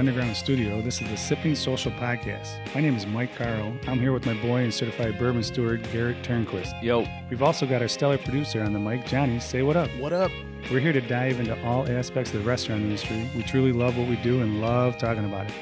[0.00, 2.74] Underground Studio, this is the Sipping Social Podcast.
[2.74, 3.74] My name is Mike Carl.
[3.86, 6.72] I'm here with my boy and certified bourbon steward, Garrett Turnquist.
[6.82, 9.38] Yo, We've also got our stellar producer on the mic, Johnny.
[9.40, 9.90] Say what up.
[9.98, 10.30] What up?
[10.70, 13.30] We're here to dive into all aspects of the restaurant industry.
[13.36, 15.52] We truly love what we do and love talking about it.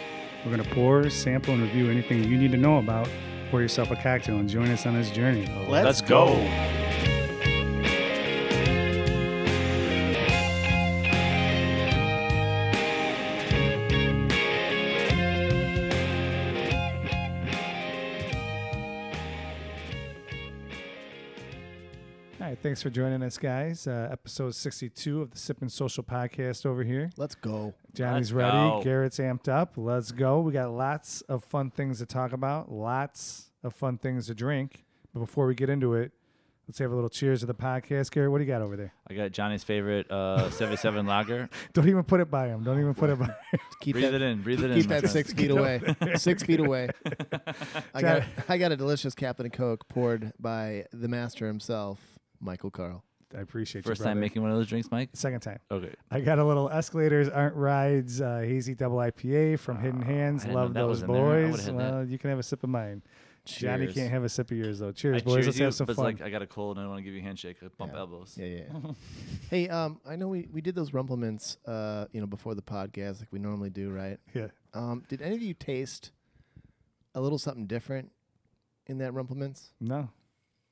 [0.45, 3.09] We're going to pour, sample, and review anything you need to know about.
[3.51, 5.53] Pour yourself a cocktail and join us on this journey.
[5.69, 6.27] Let's, go.
[6.27, 6.88] All
[22.69, 23.87] thanks for joining us, guys.
[23.87, 27.09] Uh, episode 62 of the Sipping Social Podcast over here.
[27.17, 27.73] Let's go.
[27.95, 28.53] Johnny's Let's ready.
[28.59, 28.83] go.
[28.85, 29.79] Garrett's amped up.
[29.79, 30.41] Let's go.
[30.41, 34.85] We got lots of fun things to talk about, lots of fun things to drink.
[35.15, 36.13] But before we get into it,
[36.69, 38.11] let's have a little cheers to the podcast.
[38.11, 38.93] Garrett, what do you got over there?
[39.09, 41.49] I got Johnny's favorite uh, 77 lager.
[41.73, 42.65] Don't even put it by him.
[42.65, 43.35] Don't even put it by him.
[43.81, 44.43] Keep Breathe that, it in.
[44.43, 44.77] Breathe it in.
[44.77, 45.13] keep my that friend.
[45.13, 45.81] six feet away.
[46.17, 46.91] six feet away.
[47.95, 53.05] I got I got a delicious Captain Coke poured by the master himself, Michael Carl.
[53.37, 54.05] I appreciate First you.
[54.07, 54.21] time brother.
[54.21, 55.11] making one of those drinks, Mike?
[55.13, 55.59] Second time.
[55.71, 55.95] Okay.
[56.11, 60.43] I got a little Escalators Aren't Rides uh, Hazy Double IPA from Hidden Oh, Hands.
[60.43, 61.25] I didn't know Love that those was in there.
[61.25, 61.65] I would've boys.
[61.67, 63.03] had Well, you can have a sip of mine.
[63.45, 63.95] Johnny Cheers.
[63.95, 64.93] can't have a sip of yours though.
[64.93, 65.35] Cheers, I boys.
[65.37, 66.05] cheers Let's you, have some but it's fun.
[66.07, 67.57] like I got a cold and I want to give you a handshake.
[67.63, 67.99] I bump Yeah.
[67.99, 68.35] elbows.
[68.39, 68.91] Yeah, yeah.
[69.51, 72.63] hey, um, I know we, we did those Rumple Minze, uh, you know, before the
[72.63, 74.19] podcast, like we normally do, right?
[74.35, 74.49] yeah.
[74.75, 76.13] Um, did any of you taste
[77.15, 78.11] a little something different
[78.87, 79.71] in that Rumple Minze?
[79.81, 80.11] No,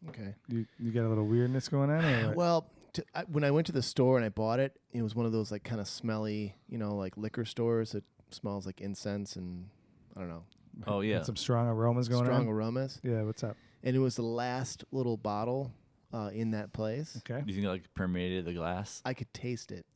[0.08, 0.34] Okay.
[0.48, 2.04] you you got a little weirdness going on.
[2.04, 2.36] Or what?
[2.36, 5.14] Well, to, I, when I went to the store and I bought it, it was
[5.14, 8.80] one of those like kind of smelly, you know, like liquor stores that smells like
[8.80, 9.68] incense and
[10.16, 10.42] I don't know,
[10.86, 11.22] Oh, yeah.
[11.22, 12.42] some strong aromas going strong on.
[12.44, 13.00] Strong aromas.
[13.02, 13.56] Yeah, what's up?
[13.82, 15.72] And it was the last little bottle
[16.12, 17.18] uh, in that place.
[17.28, 17.40] Okay.
[17.40, 19.00] Do you think it like permeated the glass?
[19.04, 19.86] I could taste it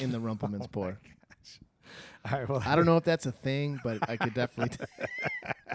[0.00, 0.98] in the Rumple Minze pour.
[2.30, 2.48] All right.
[2.48, 4.84] Well, I don't know if that's a thing, but I could definitely t-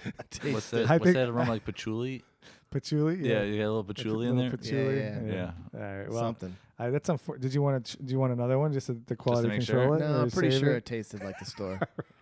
[0.32, 0.88] taste What's it.
[0.88, 0.90] that?
[0.92, 2.24] I What's that aroma like patchouli?
[2.72, 3.18] Patchouli.
[3.28, 4.58] Yeah, you got a little patchouli in Little there.
[4.58, 4.98] Patchouli.
[4.98, 5.52] Yeah, yeah.
[5.74, 6.10] All right.
[6.10, 6.56] Well, Something.
[6.78, 7.98] uh, that's unfor- Did you want to?
[8.04, 9.96] Do you want another one just to, the quality make control sure?
[9.96, 10.00] it?
[10.00, 10.78] No, or I'm pretty save sure it?
[10.78, 11.80] it tasted like the store.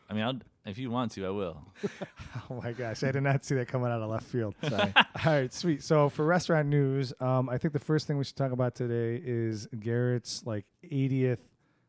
[0.10, 1.62] I mean, I'll, if you want to, I will.
[2.50, 4.56] Oh my gosh, I did not see that coming out of left field.
[4.68, 4.94] Sorry.
[4.98, 5.84] All right, sweet.
[5.84, 9.22] So for restaurant news, um, I think the first thing we should talk about today
[9.26, 11.40] is Garrett's like 80th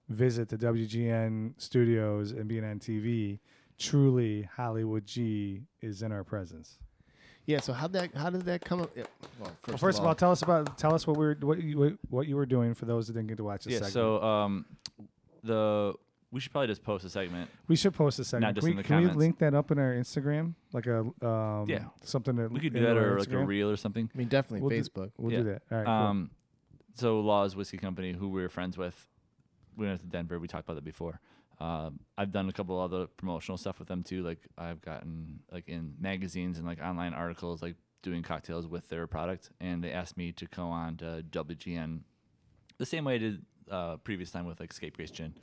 [0.09, 3.39] visit to WGN Studios and being on TV.
[3.79, 6.79] Truly, Hollywood G is in our presence.
[7.49, 7.61] Yeah.
[7.61, 8.15] So how that?
[8.15, 8.91] How did that come up?
[8.95, 9.05] Yeah,
[9.41, 11.61] well, first, Well, first of all, tell us about tell us what we were what
[11.63, 13.79] you what- what you were doing for those that didn't get to watch this yeah.
[13.79, 13.93] segment.
[13.95, 14.67] So um,
[15.43, 15.95] the
[16.31, 17.51] we should probably just post a segment.
[17.69, 18.49] we should post a segment.
[18.49, 20.87] Not just can in we, the can we link that up in our Instagram, like
[20.87, 21.85] a um, Yeah.
[22.03, 23.47] something that We could do in that our or like a Instagram?
[23.47, 24.11] reel or something.
[24.15, 25.13] I mean, definitely We'll do- Facebook.
[25.17, 25.39] We'll Yeah.
[25.39, 25.63] do that.
[25.73, 25.87] All right.
[25.87, 25.95] cool.
[25.95, 26.31] Um,
[26.97, 29.09] so Laws Whiskey Company, who we were friends with,
[29.75, 30.39] we went to Denver.
[30.39, 31.19] We talked about that before.
[31.61, 34.23] Um, I've done a couple other promotional stuff with them too.
[34.23, 39.07] Like I've gotten like in magazines and like online articles, like doing cocktails with their
[39.07, 42.01] product, and they asked me to go on to WGN,
[42.79, 45.35] the same way I did uh, previous time with like Scapegrace Gin.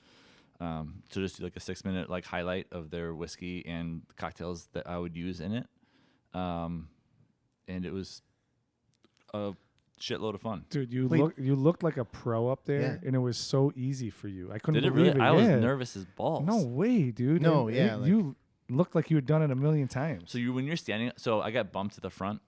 [0.62, 4.70] Um, to just do like a six minute like highlight of their whiskey and cocktails
[4.72, 5.68] that I would use in it.
[6.34, 6.88] Um,
[7.68, 8.22] and it was
[9.34, 9.54] a
[10.00, 10.66] shitload of fun.
[10.70, 11.20] Dude, you Wait.
[11.22, 13.08] look you looked like a pro up there, Yeah.
[13.08, 14.52] and it was so easy for you.
[14.52, 15.22] I couldn't Did it believe really?
[15.22, 15.54] I yeah.
[15.56, 16.46] was nervous as balls.
[16.46, 17.42] No way, dude.
[17.42, 18.36] No, And yeah, it- like- you
[18.70, 20.32] looked like you had done it a million times.
[20.32, 22.42] So you when you're standing, so I got bumped to the front.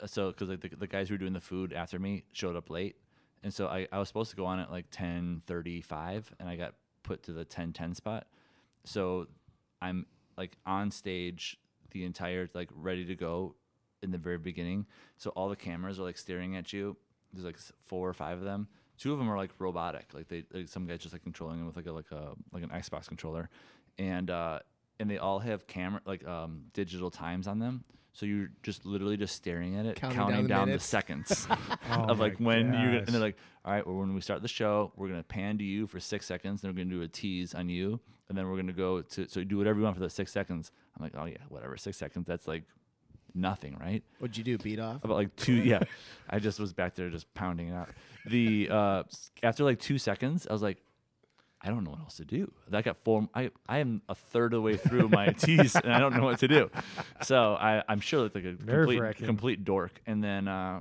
[0.00, 2.56] uh, So because like the, the guys who were doing the food after me showed
[2.56, 2.96] up late,
[3.42, 6.48] and so I, I was supposed to go on at like ten thirty five, and
[6.48, 8.26] I got put to the ten ten spot.
[8.84, 9.28] So
[9.80, 10.06] I'm
[10.36, 11.56] like on stage
[11.92, 13.54] the entire like ready to go
[14.06, 14.86] in the very beginning.
[15.18, 16.96] So all the cameras are like staring at you.
[17.32, 18.68] There's like four or five of them.
[18.96, 20.14] Two of them are like robotic.
[20.14, 22.62] Like they like some guys just like controlling them with like a like a like
[22.62, 23.50] an Xbox controller,
[23.98, 24.60] and uh,
[24.98, 27.84] and they all have camera like um, digital times on them.
[28.14, 31.46] So you're just literally just staring at it, Counting counting, down the down, the, seconds
[31.90, 33.02] Oh of like when you gosh.
[33.04, 35.64] and they're like, all right, well when we start the show, we're gonna pan to
[35.64, 38.00] you for six seconds, then we're gonna do a tease on you,
[38.30, 40.32] and then we're gonna go to so you do whatever you want for the six
[40.32, 40.72] seconds.
[40.96, 42.26] I'm like, oh yeah, whatever, six seconds.
[42.26, 42.62] That's like
[43.36, 44.02] nothing, right?
[44.18, 44.58] What'd you do?
[44.58, 45.04] Beat off?
[45.04, 45.80] about like two yeah.
[46.30, 47.90] I just was back there just pounding it out.
[48.26, 49.02] The uh
[49.42, 50.78] after like two seconds i was like
[51.62, 52.50] i don't know what else to do.
[52.72, 55.92] I got four i i am a third of the way through my teas and
[55.92, 56.70] i don't know what to do.
[57.22, 60.00] So i i'm sure it's like a complete complete dork.
[60.06, 60.80] And then uh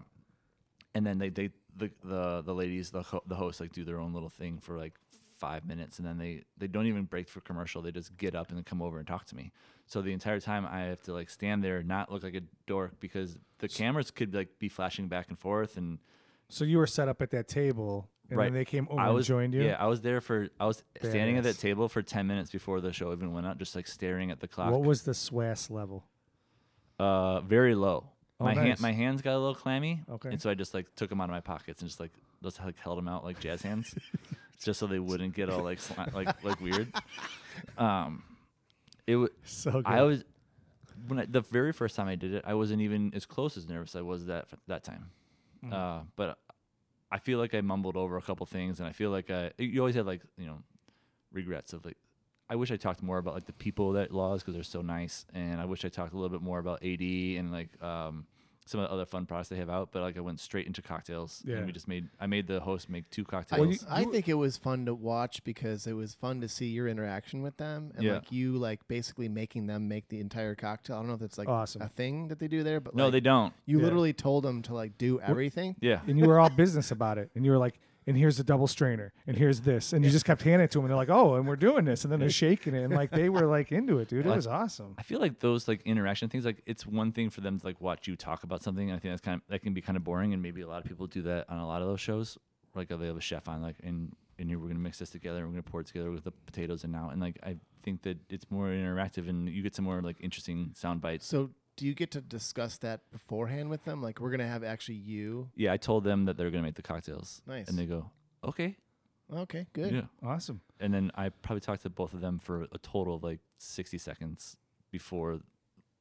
[0.94, 4.00] and then they they the the, the ladies the ho- the hosts like do their
[4.00, 4.94] own little thing for like
[5.40, 6.00] five minutes.
[6.00, 7.82] And then they they don't even break for commercial.
[7.82, 9.52] They just get up and then come over and talk to me
[9.88, 13.00] so the entire time i have to like stand there not look like a dork
[13.00, 16.00] because the cameras could like be flashing back and forth and
[16.50, 18.46] So you were set up at that table and Right.
[18.46, 19.62] then they came over I was and joined you.
[19.64, 20.48] Yeah, I was there for.
[20.60, 23.60] I was standing at that table for ten minutes before the show even went out,
[23.60, 24.72] just like staring at the clock.
[24.72, 26.06] What was the SWAS level?
[26.98, 28.10] Uh, very low.
[28.40, 30.02] Oh, my hand, my hands got a little clammy.
[30.10, 30.30] Okay.
[30.30, 32.12] And so I just like took them out of my pockets and just like
[32.44, 33.94] just like held them out like jazz hands,
[34.64, 36.92] just so they wouldn't get all like sli- like like weird.
[37.78, 38.24] Um,
[39.08, 39.30] it was.
[39.44, 39.86] So good.
[39.86, 40.24] I was
[41.08, 43.68] when I, the very first time I did it, I wasn't even as close as
[43.68, 45.12] nervous I was that that time.
[45.64, 45.74] Mm.
[45.74, 46.38] Uh, but
[47.12, 49.80] I feel like I mumbled over a couple things, and I feel like I you
[49.80, 50.60] always have like you know
[51.32, 51.98] regrets of like
[52.50, 55.26] I wish I talked more about like the people that laws because they're so nice,
[55.34, 58.26] and I wish I talked a little bit more about AD and like um,
[58.68, 59.90] some of the other fun products they have out.
[59.92, 61.58] But like I went straight into cocktails, Yeah.
[61.58, 63.82] and we just made I made the host make two I, cocktails.
[63.82, 66.88] you- I think it was fun to watch because it was fun to see your
[66.88, 68.14] interaction with them and Yeah.
[68.16, 70.96] like you like basically making them make the entire cocktail.
[70.98, 71.82] I don't know if that's like Awesome.
[71.82, 73.54] a thing that they do there, but no, like, they don't.
[73.66, 73.84] you Yeah.
[73.86, 75.76] literally told them to like do everything.
[75.80, 78.44] Yeah, and you were all business about it, and you were like, "And here's the
[78.44, 80.98] double strainer, and here's this," and you just kept handing it to them, and they're
[80.98, 83.46] like, "Oh, and we're doing this," and then they're shaking it, and like they were
[83.48, 84.20] like into it, dude.
[84.20, 84.96] It Well, I- was awesome.
[84.98, 87.82] I feel like those like interaction things, like it's one thing for them to like
[87.82, 88.90] watch you talk about something.
[88.90, 90.68] And I think that's kind of that can be kind of boring, and maybe a
[90.68, 92.38] lot of people do that on a lot of those shows.
[92.76, 95.10] Like oh, they have a chef on, like and and here we're gonna mix this
[95.10, 97.56] together, and we're gonna pour it together with the potatoes and now, and like I
[97.82, 101.26] think that it's more interactive, and you get some more like interesting sound bites.
[101.26, 104.02] So do you get to discuss that beforehand with them?
[104.02, 105.50] Like we're gonna have actually you.
[105.56, 107.68] Yeah, I told them that they're gonna make the cocktails, Nice.
[107.68, 108.12] and they go,
[108.44, 108.76] okay,
[109.34, 109.92] Okay, good.
[109.92, 110.02] yeah.
[110.24, 110.62] Awesome.
[110.80, 113.98] And then I probably talked to both of them for a total of like sixty
[113.98, 114.56] seconds
[114.92, 115.40] before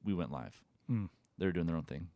[0.05, 0.61] we went live.
[0.91, 1.09] Mm.
[1.39, 2.09] They were doing their own thing.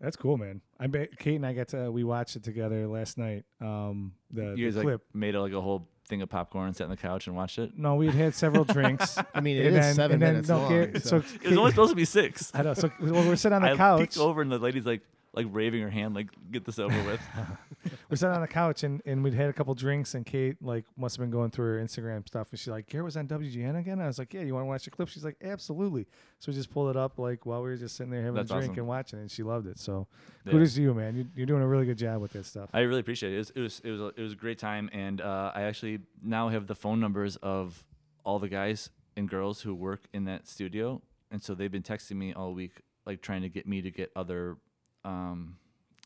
[0.00, 0.60] That's cool, man.
[0.78, 3.44] I bet Kate and I got to we watched it together last night.
[3.60, 5.02] Um, the, You guys the like clip.
[5.14, 7.58] made a, like a whole thing of popcorn and sat on the couch and watched
[7.58, 7.78] it.
[7.78, 9.16] No, we had had several drinks.
[9.34, 10.68] I mean, it and is then, seven and then, minutes no, long.
[10.68, 12.50] Garrett- so- so It was only supposed to be six.
[12.54, 12.74] I know.
[12.74, 14.00] So well, we're sitting on the I couch.
[14.00, 15.00] peeked over and the lady's like
[15.32, 17.20] like waving her hand like get this over with.
[18.10, 20.84] We're sitting on the couch and, and we'd had a couple drinks and Kate like
[20.96, 23.78] must have been going through her Instagram stuff and she's like, Garrett was on WGN
[23.78, 24.00] again?
[24.00, 25.08] I was like, Yeah, you want to watch the clip?
[25.08, 26.06] She's like, Absolutely.
[26.40, 28.50] So we just pulled it up like while we were just sitting there having That's
[28.50, 28.80] a drink awesome.
[28.80, 29.78] and watching it and she loved it.
[29.78, 30.08] So
[30.44, 30.52] Yeah.
[30.52, 31.14] kudos to you, man.
[31.16, 32.68] You, you're doing a really good job with this stuff.
[32.72, 33.36] I really appreciate it.
[33.36, 35.62] It was it was it was a, it was a great time, and uh, I
[35.62, 37.84] actually now have the phone numbers of
[38.24, 42.16] all the guys and girls who work in that studio, and so they've been texting
[42.16, 44.56] me all week, like trying to get me to get other,
[45.04, 45.56] um,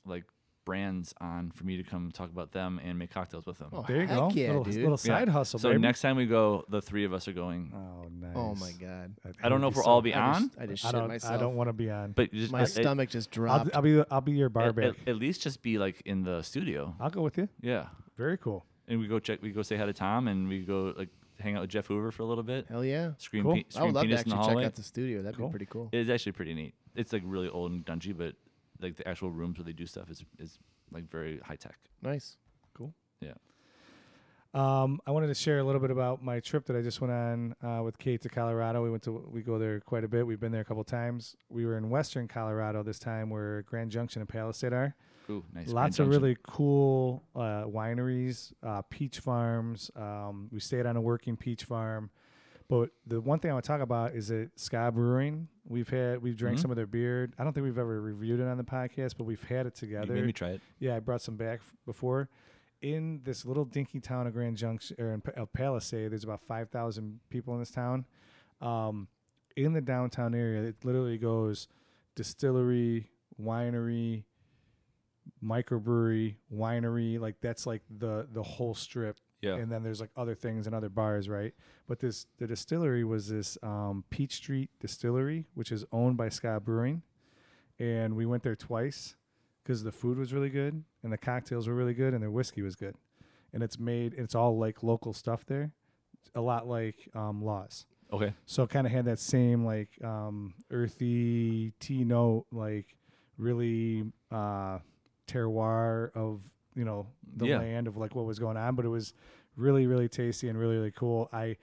[0.06, 0.24] like
[0.64, 3.68] brands on for me to come talk about them and make cocktails with them.
[3.72, 4.30] Oh, there you go.
[4.32, 4.74] Yeah, little, dude.
[4.76, 4.96] little Yeah.
[4.96, 5.80] side hustle, so baby.
[5.80, 7.72] next time we go, the three of us are going.
[7.74, 8.32] Oh, nice.
[8.34, 9.14] Oh my god.
[9.24, 10.88] That- I don't know if we'll so- all be I on, just, I just I
[10.88, 11.08] shit don't.
[11.08, 11.32] myself.
[11.32, 12.12] I don't want to be on.
[12.12, 13.70] but just My at, stomach just I'll, dropped.
[13.76, 14.02] I'll be.
[14.10, 16.94] I'll be your bar at, at, at least just be like in the studio.
[17.00, 17.48] I'll go with you.
[17.60, 18.64] Yeah, Very cool.
[18.88, 19.42] and we go check.
[19.42, 21.08] We go say hi to Tom, and we go like
[21.40, 22.66] hang out with Jeff Hoover for a little bit.
[22.68, 23.10] Hell yeah.
[23.18, 23.54] Scream, Cool.
[23.56, 25.20] pe- I would love to penis in the actually check out the studio.
[25.22, 25.48] That'd Cool.
[25.48, 25.88] be pretty cool.
[25.92, 26.74] It is actually pretty neat.
[26.94, 28.36] It's like really old and dungy, but
[28.80, 30.58] like the actual rooms where they do stuff is is
[30.92, 31.78] like very high tech.
[32.02, 32.36] Nice.
[32.74, 32.92] Cool.
[33.20, 33.32] Yeah.
[34.52, 37.12] Um, I wanted to share a little bit about my trip that I just went
[37.12, 38.84] on uh, with Kate to Colorado.
[38.84, 40.24] We went to we go there quite a bit.
[40.26, 41.34] We've been there a couple times.
[41.48, 44.94] We were in Western Colorado this time, where Grand Junction and Palisade are.
[45.28, 45.66] Ooh, nice.
[45.68, 46.22] Lots Grand of Junction.
[46.22, 49.90] really cool uh, wineries, uh, peach farms.
[49.96, 52.10] Um, we stayed on a working peach farm.
[52.80, 55.46] But the one thing I want to talk about is at Ska Brewing.
[55.64, 56.62] We've had we've drank Mhm.
[56.62, 57.30] some of their beer.
[57.38, 59.86] I don't think we've ever reviewed it on the podcast, but we've had it You
[59.86, 60.12] together.
[60.14, 60.60] made me try it.
[60.80, 62.28] Yeah, I brought some back f- before.
[62.80, 66.40] In this little dinky town of Grand Junction or in Pa- of Palisade, there's about
[66.42, 68.06] five thousand people in this town.
[68.60, 69.06] Um,
[69.56, 71.68] in the downtown area, it literally goes
[72.16, 73.08] distillery,
[73.40, 74.24] winery,
[75.42, 77.20] microbrewery, winery.
[77.20, 79.20] Like that's like the the whole strip.
[79.44, 79.56] Yeah.
[79.56, 81.54] And then there's like other things and other bars, right?
[81.86, 86.60] But this the distillery was this um, Peach Street Distillery, which is owned by Ska
[86.60, 87.02] Brewing,
[87.78, 89.16] and we went there twice
[89.62, 92.62] because the food was really good and the cocktails were really good and their whiskey
[92.62, 92.96] was good,
[93.52, 95.72] and it's made it's all like local stuff there,
[96.34, 97.86] a lot like um, Laws.
[98.12, 98.32] Okay.
[98.46, 102.94] So it kind of had that same like um, earthy tea note, like
[103.38, 104.78] really uh,
[105.26, 106.40] terroir of
[106.74, 107.58] you know the Yeah.
[107.58, 108.74] land of like what was going on.
[108.74, 109.14] But it was
[109.56, 111.28] really really tasty and really really cool.
[111.32, 111.56] I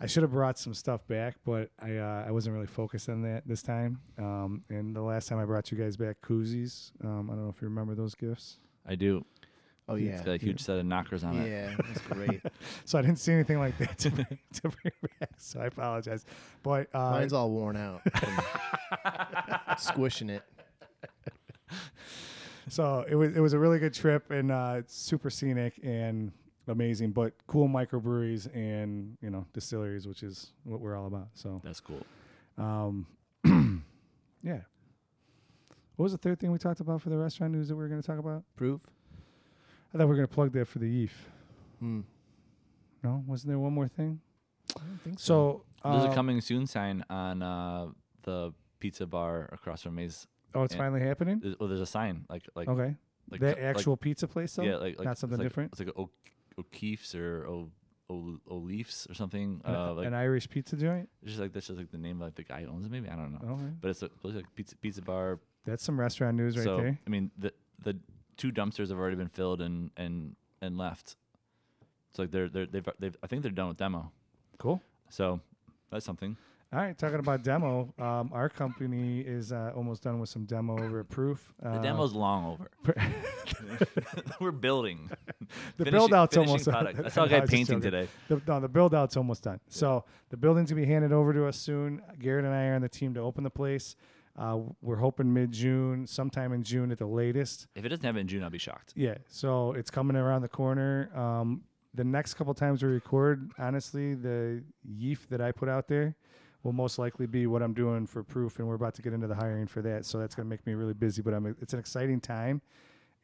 [0.00, 3.22] I should have brought some stuff back, but I uh, I wasn't really focused on
[3.22, 4.00] that this time.
[4.18, 6.92] Um, and the last time I brought you guys back koozies.
[7.04, 8.58] Um, I don't know if you remember those gifts.
[8.86, 9.24] I do.
[9.90, 10.12] Oh yeah.
[10.12, 11.48] It's got a huge set of knockers on it.
[11.48, 12.42] Yeah, that's great.
[12.84, 15.30] So I didn't see anything like that to bring, to bring back.
[15.38, 16.24] So I apologize.
[16.62, 18.02] But uh, Mine's all worn out.
[19.78, 20.42] squishing it.
[22.68, 26.32] So it was it was a really good trip and uh, it's super scenic and
[26.66, 31.28] amazing, but cool microbreweries and you know distilleries, which is what we're all about.
[31.34, 32.04] So That's cool.
[32.56, 33.06] um,
[34.42, 34.60] yeah.
[35.96, 37.88] What was the third thing we talked about for the restaurant news that we were
[37.88, 38.44] going to talk about?
[38.54, 38.82] Proof.
[39.92, 41.10] I thought we were gonna plug that for the Yeef.
[41.80, 42.00] Hmm.
[43.02, 44.20] No, wasn't there one more thing?
[44.76, 45.64] I don't think so.
[45.82, 47.86] So There's uh, a coming soon sign on uh,
[48.22, 50.26] the pizza bar across from Maize.
[50.54, 50.78] Oh, it's yeah.
[50.80, 51.40] finally happening.
[51.40, 52.96] There's, well, there's a sign like like okay,
[53.30, 54.62] like the actual pizza place though.
[54.62, 55.72] yeah like, like not it's something like- different?
[55.72, 56.10] It's like O-
[56.58, 57.70] O'Keefe's or O
[58.10, 59.60] O O'Leaf's or something.
[59.64, 61.08] An, Uh, like an Irish pizza joint.
[61.22, 62.90] it's just like that's just like the name of like the guy who owns it.
[62.90, 63.52] Maybe I don't know.
[63.54, 65.38] Okay, But it's, a, it's like pizza pizza bar.
[65.66, 66.98] that's some restaurant news right so there.
[67.06, 67.52] I mean the
[67.84, 67.98] the
[68.38, 71.16] two dumpsters have already been filled and and and left.
[72.10, 74.10] It's like they're they're they've, they've I think they're done with demo.
[74.58, 74.80] Cool.
[75.10, 75.40] So
[75.90, 76.36] that's something.
[76.70, 77.94] All right, talking about demo.
[77.98, 81.54] Um, our company is uh, almost done with some demo over at Proof.
[81.62, 82.70] The Uh, demo's long over.
[84.40, 85.08] We're building.
[85.78, 87.00] the Finishing- build out's almost product.
[87.02, 88.06] I saw a guy No, was just painting today.
[88.28, 89.60] The, no, the build out's almost done.
[89.68, 92.02] So the building's gonna be handed over to us soon.
[92.18, 93.96] Garrett and I are on the team to open the place.
[94.36, 97.66] Uh, we're hoping mid June, sometime in June at the latest.
[97.76, 98.92] If it doesn't happen in June, I'll be shocked.
[98.94, 101.08] Yeah, so it's coming around the corner.
[101.18, 101.62] Um,
[101.94, 106.14] the next couple times we record, honestly, the yeef that I put out there
[106.62, 109.26] will most likely be what I'm doing for proof, and we're about to get into
[109.26, 110.04] the hiring for that.
[110.04, 111.22] So that's gonna make me really busy.
[111.22, 112.60] But I'm it's an exciting time.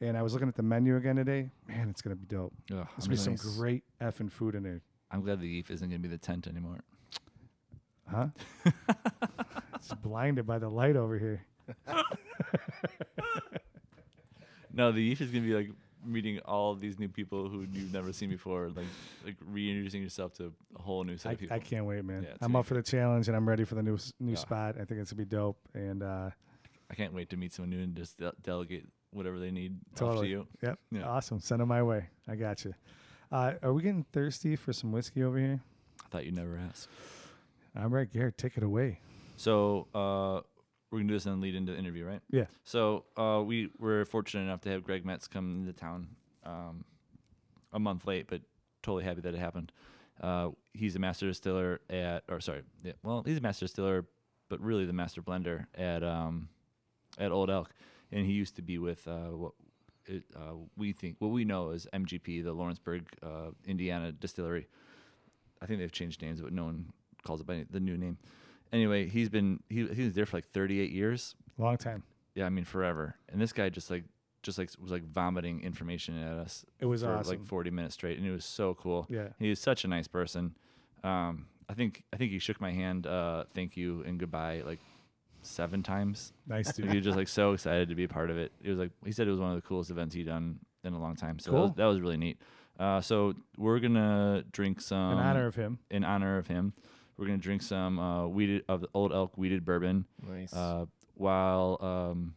[0.01, 1.49] And I was looking at the menu again today.
[1.67, 2.53] Man, it's gonna be dope.
[2.71, 5.87] Ugh, There's gonna be some great effing food in there, I'm glad the Eve isn't
[5.87, 6.79] going to be the tent anymore.
[8.09, 8.27] huh?
[9.75, 11.45] it's blinded by the light over here.
[14.73, 15.69] No, the Eve is going to be like
[16.05, 18.85] meeting all these new people who you've never seen before, like
[19.25, 21.55] like reintroducing yourself to a whole new set I, of people.
[21.55, 22.23] I can't wait, man.
[22.23, 24.37] Yeah, I'm up for the challenge, and I'm ready for the new new Yeah.
[24.37, 24.75] spot.
[24.79, 25.57] I think it's gonna be dope.
[25.73, 26.29] And uh,
[26.89, 29.97] I can't wait to meet someone new and just de- delegate whatever they need off
[29.99, 30.27] Totally.
[30.27, 30.47] to you.
[30.61, 30.79] Yep.
[30.91, 31.03] Yeah.
[31.07, 31.39] Awesome.
[31.39, 32.07] Send them my way.
[32.27, 32.73] I got you.
[33.31, 35.61] Uh, are we getting thirsty for some whiskey over here?
[36.05, 36.89] I thought you'd never ask.
[37.75, 38.99] I'm All right, Garrett, take it away.
[39.37, 40.41] So uh,
[40.91, 42.21] we're gonna do this and lead into the interview, right?
[42.31, 42.45] Yeah.
[42.63, 46.07] So uh, we were fortunate enough to have Greg Metze come into town
[46.43, 46.85] um,
[47.73, 48.41] a month late, but
[48.83, 49.71] totally happy that it happened.
[50.21, 54.05] Uh, he's a master distiller at, or sorry, yeah, well, he's a master distiller,
[54.49, 56.49] but really the master blender at um,
[57.17, 57.71] at Old Elk,
[58.11, 59.53] and he used to be with uh, what
[60.05, 64.67] it, uh, we think, what we know is MGP, the Lawrenceburg, uh, Indiana distillery.
[65.61, 66.91] I think they've changed names, but no one
[67.23, 68.17] calls it by the new name.
[68.75, 71.35] Anyway, he's been he he was there for like 38 years.
[71.57, 72.03] Long time.
[72.35, 73.15] Yeah, I mean forever.
[73.31, 74.03] And this guy just like
[74.43, 77.37] just like was like vomiting information at us It was for awesome.
[77.39, 79.07] like 40 minutes straight, and it was so cool.
[79.09, 79.29] yeah.
[79.39, 80.55] He was such a nice person.
[81.03, 84.79] Um, I think I think he shook my hand, uh, thank you and goodbye like
[85.41, 86.33] seven times.
[86.47, 86.89] Nice dude.
[86.91, 88.51] he was just like so excited to be a part of it.
[88.61, 90.93] It was like he said it was one of the coolest events he'd done in
[90.93, 91.39] a long time.
[91.39, 91.75] So that, was, Cool.
[91.77, 92.37] that was really neat.
[92.77, 95.79] Uh, so we're gonna drink some In honor of him.
[95.89, 96.73] in honor of him.
[97.17, 100.53] We're gonna drink some uh, wheated of the Old Elk wheated bourbon nice.
[100.53, 102.35] uh, while um,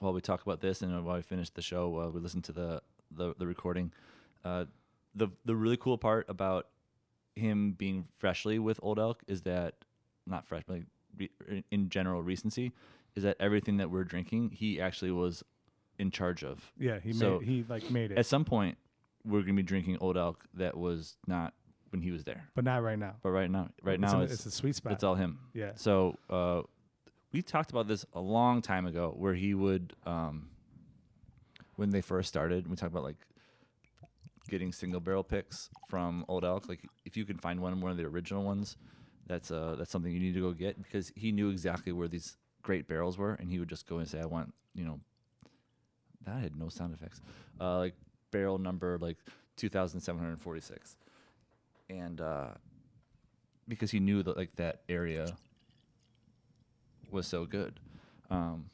[0.00, 2.52] while we talk about this and while we finish the show, uh, we listen to
[2.52, 3.92] the the, the recording.
[4.44, 4.64] Uh,
[5.14, 6.66] the the really cool part about
[7.36, 9.74] him being freshly with Old Elk is that
[10.26, 12.72] not fresh, but like re- in general recency
[13.14, 15.44] is that everything that we're drinking, he actually was
[15.98, 16.72] in charge of.
[16.78, 18.78] Yeah, he So- made he like made it, At some point,
[19.24, 21.54] we're gonna be drinking Old Elk that was not
[21.92, 22.48] when he was there.
[22.54, 23.14] But not right now.
[23.22, 24.94] But right now, right it's now, it's, it's, a sweet spot.
[24.94, 25.38] It's all him.
[25.52, 25.72] Yeah.
[25.76, 26.62] So uh,
[27.32, 30.48] we talked about this a long time ago, where he would, um,
[31.76, 33.18] when they first started, we talked about like
[34.48, 36.68] getting single barrel picks from Old Elk.
[36.68, 38.76] Like if you can find one, one of the original ones,
[39.26, 42.36] that's uh that's something you need to go get because he knew exactly where these
[42.62, 45.00] great barrels were, and he would just go and say, I want you know.
[46.24, 47.20] That had no sound effects.
[47.60, 47.94] Uh, like
[48.30, 49.18] barrel number like
[49.56, 50.96] 2,746
[51.92, 52.48] and uh,
[53.68, 55.36] because he knew that like that area
[57.10, 57.78] was so good.
[58.30, 58.70] Um,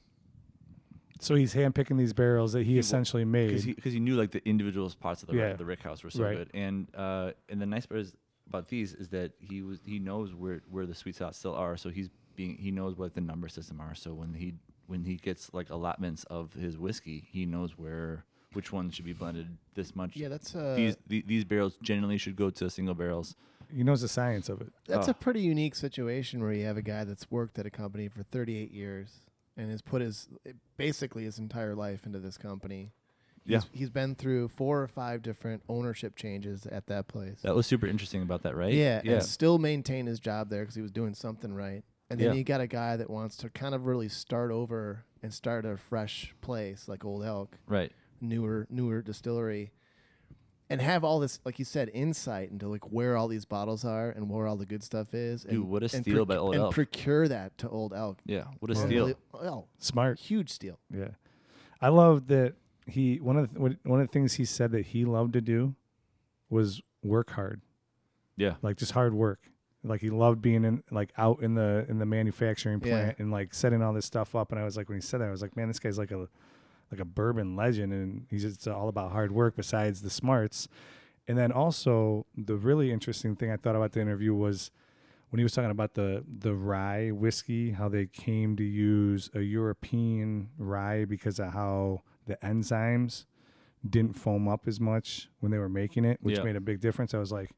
[1.20, 3.48] So he's handpicking these barrels that he, He essentially made.
[3.48, 5.56] because he, 'cause he knew like the individual parts of the Yeah.
[5.56, 6.36] the rick house were so Right.
[6.36, 8.14] good, and uh, and the nice part is
[8.48, 11.76] about these is that he was he knows where where the sweet spots still are,
[11.76, 13.94] so he's being he knows what the number system are.
[13.96, 14.54] So when he
[14.86, 19.12] when he gets like allotments of his whiskey, he knows where which ones should be
[19.12, 20.16] blended this much.
[20.16, 23.34] yeah, that's uh, these the, these barrels generally should go to single barrels.
[23.74, 24.72] he knows the science of it.
[24.86, 25.10] that's Oh.
[25.10, 28.22] a pretty unique situation where you have a guy that's worked at a company for
[28.22, 29.20] 38 years
[29.56, 30.28] and has put his
[30.76, 32.92] basically his entire life into this company.
[33.44, 33.60] Yeah.
[33.72, 37.40] He's, he's been through four or five different ownership changes at that place.
[37.42, 38.72] That was super interesting about that, right?
[38.72, 39.12] Yeah, yeah.
[39.14, 41.82] and still maintain his job there because he was doing something right.
[42.10, 42.34] And then Yeah.
[42.34, 45.76] you got a guy that wants to kind of really start over and start a
[45.76, 47.90] fresh place like Old Elk, right.
[48.20, 49.72] Newer newer distillery,
[50.70, 54.10] and have all this, like you said, insight into like where all these bottles are
[54.10, 55.42] and where all the good stuff is.
[55.42, 56.74] Dude, and, what a and steal by Old and Elk.
[56.74, 58.18] procure that to Old Elk.
[58.26, 59.08] Yeah, what a steal.
[59.08, 60.18] Unbelie- Oh, Smart.
[60.18, 60.78] huge steal.
[60.92, 61.08] Yeah.
[61.80, 62.54] I love that
[62.86, 65.40] he one of the, what- one of the things he said that he loved to
[65.40, 65.74] do
[66.50, 67.60] was work hard,
[68.36, 68.54] Yeah.
[68.62, 69.40] like just hard work.
[69.84, 72.90] Like he loved being in like out in the in the manufacturing Yeah.
[72.90, 74.50] plant and like setting all this stuff up.
[74.50, 76.10] And I was like, when he said that, I was like, man, this guy's like
[76.10, 76.28] a
[76.90, 80.68] like a bourbon legend, and he's just all about hard work besides the smarts.
[81.26, 84.70] And then also the really interesting thing I thought about the interview was
[85.30, 89.40] when he was talking about the the rye whiskey, how they came to use a
[89.40, 93.26] European rye because of how the enzymes
[93.88, 96.44] didn't foam up as much when they were making it, which Yeah.
[96.44, 97.12] made a big difference.
[97.14, 97.50] I was like,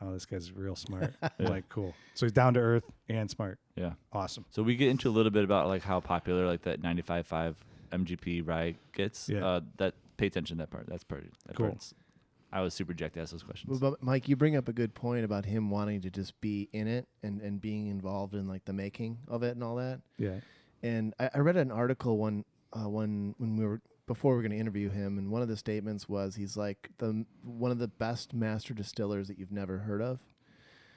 [0.00, 1.14] oh, this guy's real smart.
[1.40, 1.48] Yeah.
[1.48, 1.94] Like, cool.
[2.14, 3.58] So he's down to earth and smart.
[3.76, 3.92] Yeah.
[4.12, 4.44] Awesome.
[4.50, 7.54] So we get into a little bit about like how popular like that 95.5
[7.96, 9.28] MGP rye gets.
[9.28, 9.44] Yeah.
[9.46, 10.86] Uh, that pay attention to that part.
[10.88, 11.24] That's part.
[11.46, 11.68] That Cool.
[11.68, 11.94] part's-
[12.52, 13.80] I was super jacked to ask those questions.
[13.80, 16.68] Well, but Mike, you bring up a good point about him wanting to just be
[16.72, 20.00] in it and, and being involved in like the making of it and all that.
[20.16, 20.36] Yeah.
[20.82, 24.42] And I, I read an article one uh, one when we were before we were
[24.42, 27.78] going to interview him, and one of the statements was he's like the one of
[27.78, 30.20] the best master distillers that you've never heard of.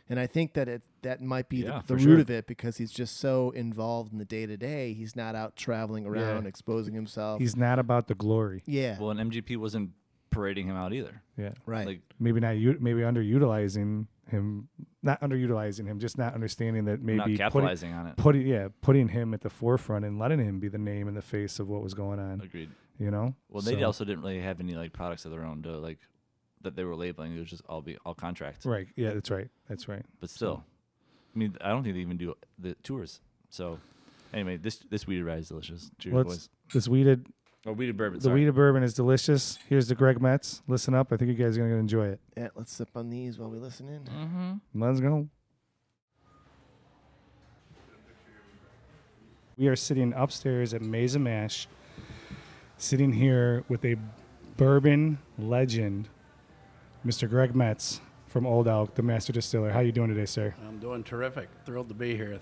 [0.10, 2.20] And I think that it that might be Yeah, the, the root sure.
[2.20, 4.94] of it because he's just so involved in the day to day.
[4.94, 7.40] He's not out traveling around exposing himself.
[7.40, 8.64] He's not about the glory.
[8.66, 9.92] yeah, well, and MGP wasn't
[10.32, 11.22] parading him out either.
[11.38, 11.52] Yeah.
[11.66, 11.86] right.
[11.88, 14.68] Like Maybe not u- maybe underutilizing him
[15.02, 18.18] not underutilizing him, just not understanding that maybe not putting, capitalizing on it.
[18.18, 21.22] putting yeah, putting him at the forefront and letting him be the name and the
[21.22, 22.42] face of what was going on.
[22.42, 22.70] Agreed.
[23.00, 23.34] You know?
[23.50, 26.00] Well, they So- also didn't really have any like products of their own to like
[26.62, 27.36] that they were labeling.
[27.36, 28.66] It was just all be all contract.
[28.66, 28.88] Right.
[28.96, 29.48] Yeah, that's right.
[29.68, 30.04] That's right.
[30.20, 30.64] But still,
[31.36, 33.22] I mean, I don't think they even do the tours.
[33.50, 33.80] So
[34.34, 35.90] anyway, this this wheated rye is delicious.
[36.00, 36.50] Cheers, Let's- boys.
[36.74, 37.26] This wheated
[37.66, 38.20] Oh, wheated bourbon.
[38.20, 38.40] the sorry.
[38.42, 39.60] weeded bourbon is delicious.
[39.68, 40.62] Here's the Greg Metze.
[40.68, 41.12] Listen up.
[41.12, 42.20] I think you guys are gonna enjoy it.
[42.38, 44.04] yeah, let's sip on these while we listen in.
[44.04, 44.82] Mm-hmm.
[44.82, 45.28] Let's go.
[49.58, 51.68] We are sitting upstairs at Maize+Mash,
[52.78, 53.98] sitting here with a
[54.56, 56.08] bourbon legend,
[57.06, 57.30] Mr.
[57.30, 59.72] Greg Metze from Old Elk, the master distiller.
[59.72, 60.54] How are you doing today, sir?
[60.68, 61.50] I'm doing terrific.
[61.66, 62.40] Thrilled to be here.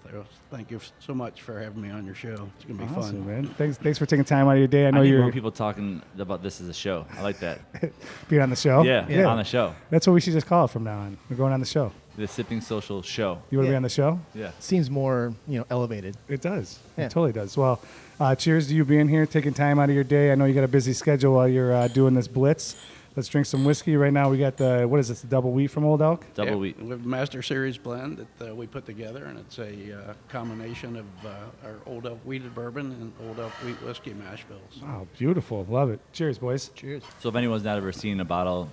[0.51, 2.49] Thank you so much for having me on your show.
[2.57, 3.25] It's gonna be Awesome, fun.
[3.25, 3.47] man.
[3.57, 4.85] Thanks, thanks for taking time out of your day.
[4.85, 7.05] I I know need you're more people talking about this as a show.
[7.17, 7.59] I like that.
[8.29, 8.81] being on the show.
[8.83, 9.73] yeah, yeah, on the show.
[9.89, 11.17] That's what we should just call it from now on.
[11.29, 11.91] We're going on the show.
[12.17, 13.41] The Sipping Social Show.
[13.51, 14.19] You want to be on the show?
[14.33, 14.51] Yeah.
[14.59, 16.17] Seems more you know elevated.
[16.27, 16.79] It does.
[16.97, 17.05] Yeah.
[17.05, 17.55] It totally does.
[17.55, 17.79] Well,
[18.19, 20.31] uh, cheers to you being here, taking time out of your day.
[20.31, 22.75] I know you got a busy schedule while you're uh, doing this blitz.
[23.17, 23.97] Let's drink some whiskey.
[23.97, 26.23] Right now, we got the, what is this, the double wheat from Old Elk?
[26.35, 26.79] Double Yeah, wheat.
[26.79, 30.13] We have a Master Series blend that uh, we put together, and it's a uh,
[30.29, 31.29] combination of uh,
[31.65, 34.83] our Old Elk Wheated Bourbon and Old Elk Wheat Whiskey Mash Bills.
[34.83, 35.65] Oh, beautiful.
[35.67, 35.99] Love it.
[36.13, 36.69] Cheers, boys.
[36.75, 37.01] Cheers.
[37.19, 38.69] So if anyone's not ever seen a bottle,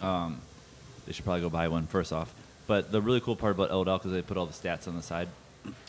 [0.00, 0.40] um,
[1.04, 2.32] they should probably go buy one first off.
[2.68, 4.94] But the really cool part about Old Elk is they put all the stats on
[4.94, 5.26] the side.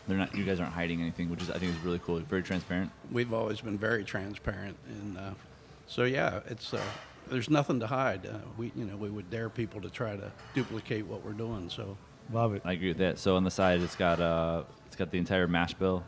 [0.08, 0.34] They're not.
[0.34, 2.18] You guys aren't hiding anything, which is I think is really cool.
[2.18, 2.90] Very transparent.
[3.12, 5.30] We've always been very transparent, and uh,
[5.86, 6.80] so yeah, it's uh,
[7.30, 8.26] there's nothing to hide.
[8.26, 11.70] Uh, we you know we would dare people to try to duplicate what we're doing.
[11.70, 11.96] So
[12.32, 12.62] Love it.
[12.64, 13.18] I agree with that.
[13.18, 16.04] So on the side, it's got uh, it's got the entire mash bill,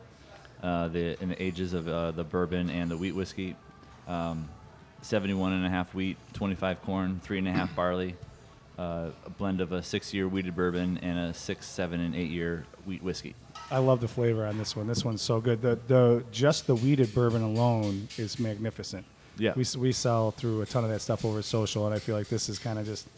[0.63, 3.57] uh, the in the ages of uh, the bourbon and the wheat whiskey,
[4.07, 4.49] um,
[5.03, 8.17] 71 and a half wheat, 25 corn, three and a half barley,
[8.79, 13.03] uh, a blend of a six-year wheated bourbon and a six, seven, and eight-year wheat
[13.03, 13.35] whiskey.
[13.71, 14.87] I love the flavor on this one.
[14.87, 15.63] This one's so good.
[15.63, 19.07] The the just the wheated bourbon alone is magnificent.
[19.40, 19.55] Yeah.
[19.57, 22.29] We, we sell through a ton of that stuff over social, and I feel like
[22.29, 23.09] this is kind of just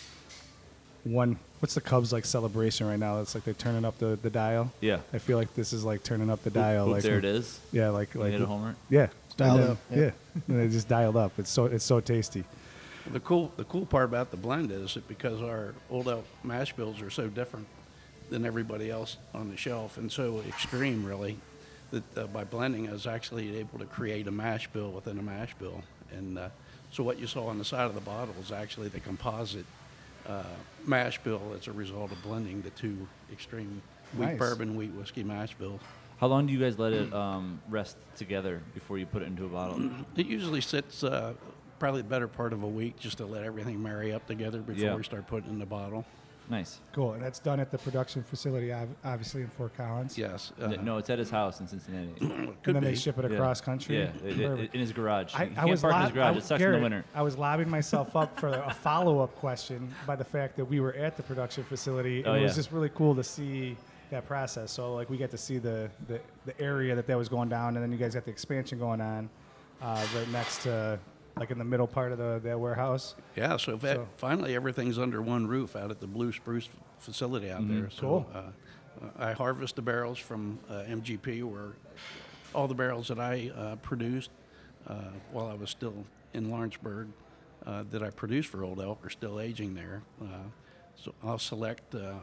[1.04, 1.38] one.
[1.61, 3.20] What's the Cubs like celebration right now?
[3.20, 4.72] It's like they're turning up the, the dial.
[4.80, 4.98] Yeah.
[5.12, 6.87] I feel like this is like turning up the dial.
[6.88, 7.61] Oop, like there it is.
[7.72, 8.74] Yeah, like You like hit a homer.
[8.90, 10.11] Yeah, dialed then- up, Yeah, yeah.
[10.48, 11.32] and they just dialed up.
[11.38, 12.44] It's so it's so tasty.
[13.11, 16.72] The cool, the cool part about the blend is that because our old elk mash
[16.72, 17.66] bills are so different
[18.30, 21.37] than everybody else on the shelf and so extreme, really,
[21.90, 25.22] that uh, by blending, I was actually able to create a mash bill within a
[25.22, 25.82] mash bill.
[26.16, 26.48] And uh,
[26.90, 29.66] so what you saw on the side of the bottle is actually the composite
[30.29, 30.42] uh,
[30.87, 33.83] mash bill as a result of blending the two extreme
[34.16, 34.38] wheat Nice.
[34.38, 35.81] bourbon, wheat whiskey mash bills.
[36.18, 39.44] How long do you guys let it um, rest together before you put it into
[39.44, 39.81] a bottle?
[40.16, 41.35] It usually sits uh,
[41.81, 44.85] probably the better part of a week just to let everything marry up together before
[44.85, 44.94] Yeah.
[44.94, 46.05] we start putting it in the bottle.
[46.53, 46.81] Nice.
[46.93, 50.19] Cool, and that's done at the production facility, ob- obviously in Fort Collins.
[50.19, 50.53] Yes.
[50.61, 52.11] uh, no, it's at his house in Cincinnati.
[52.17, 53.37] it and could then they ship it Yeah.
[53.38, 53.97] across country.
[53.97, 54.75] Yeah, it- it- Perfect.
[54.75, 55.35] in his garage.
[55.35, 56.35] I, you I can't was park in his lob- garage.
[56.35, 57.05] I- it sucks Garrett, in the winter.
[57.15, 60.93] I was lobbing myself up for a follow-up question by the fact that we were
[60.93, 62.57] at the production facility, and Oh, it was yeah.
[62.57, 63.75] just really cool to see
[64.11, 64.71] that process.
[64.71, 67.77] So like we got to see the, the, the area that that was going down,
[67.77, 69.31] and then you guys got the expansion going on
[69.81, 70.99] uh, right next to
[71.37, 73.14] like in the middle part of the that warehouse.
[73.37, 76.68] Yeah, so, fa- So- finally everything's under one roof out at the Blue Spruce
[76.99, 77.90] facility out there.
[77.90, 78.27] So, Cool.
[78.35, 81.73] Uh, uh, I harvest the barrels from uh, MGP, where
[82.55, 84.31] all the barrels that I uh, produced
[84.87, 84.95] uh,
[85.33, 87.09] while I was still in Lawrenceburg
[87.66, 90.03] uh, that I produced for Old Elk are still aging there.
[90.21, 90.27] Uh,
[90.97, 92.14] so I'll select uh,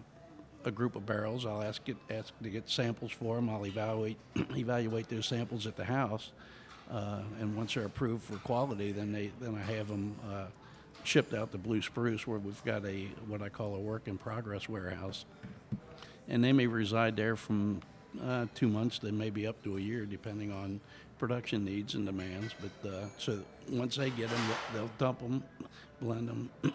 [0.65, 1.45] a group of barrels.
[1.45, 3.49] I'll ask it ask to get samples for them.
[3.49, 4.17] I'll evaluate
[4.55, 6.31] evaluate those samples at the house,
[6.91, 10.45] uh, and once they're approved for quality, then they then I have them uh,
[11.03, 14.17] shipped out to Blue Spruce, where we've got a what I call a work in
[14.17, 15.25] progress warehouse,
[16.27, 17.81] and they may reside there from
[18.23, 20.81] uh, two months to maybe up to a year, depending on
[21.19, 22.53] production needs and demands.
[22.59, 24.41] But uh, so once they get them,
[24.73, 25.43] they'll dump them,
[26.01, 26.49] blend them,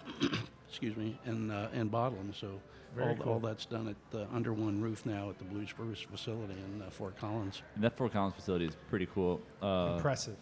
[0.69, 2.33] excuse me, and uh, and bottle them.
[2.39, 2.61] So
[3.03, 3.33] all, cool.
[3.35, 6.83] all that's done at uh, under one roof now at the Blue Spruce facility in
[6.83, 7.63] uh, Fort Collins.
[7.75, 9.41] And that Fort Collins facility is pretty cool.
[9.63, 10.37] Uh, Impressive.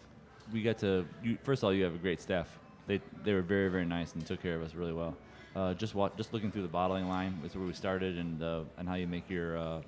[0.53, 3.43] we got to you, first of all you have a great staff they they were
[3.43, 5.17] very very nice and took care of us really well
[5.55, 8.61] uh, just wa- just looking through the bottling line is where we started and uh,
[8.77, 9.81] and how you make your uh,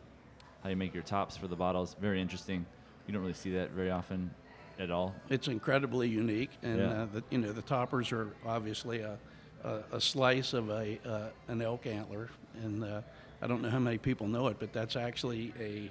[0.63, 2.65] how you make your tops for the bottles very interesting
[3.07, 4.31] you don't really see that very often
[4.79, 7.03] at all It's incredibly unique, and Yeah.
[7.03, 9.19] uh, the, you know the toppers are obviously a,
[9.65, 12.29] a, a slice of a uh, an elk antler,
[12.63, 13.01] and uh,
[13.43, 15.91] I don't know how many people know it, but that's actually a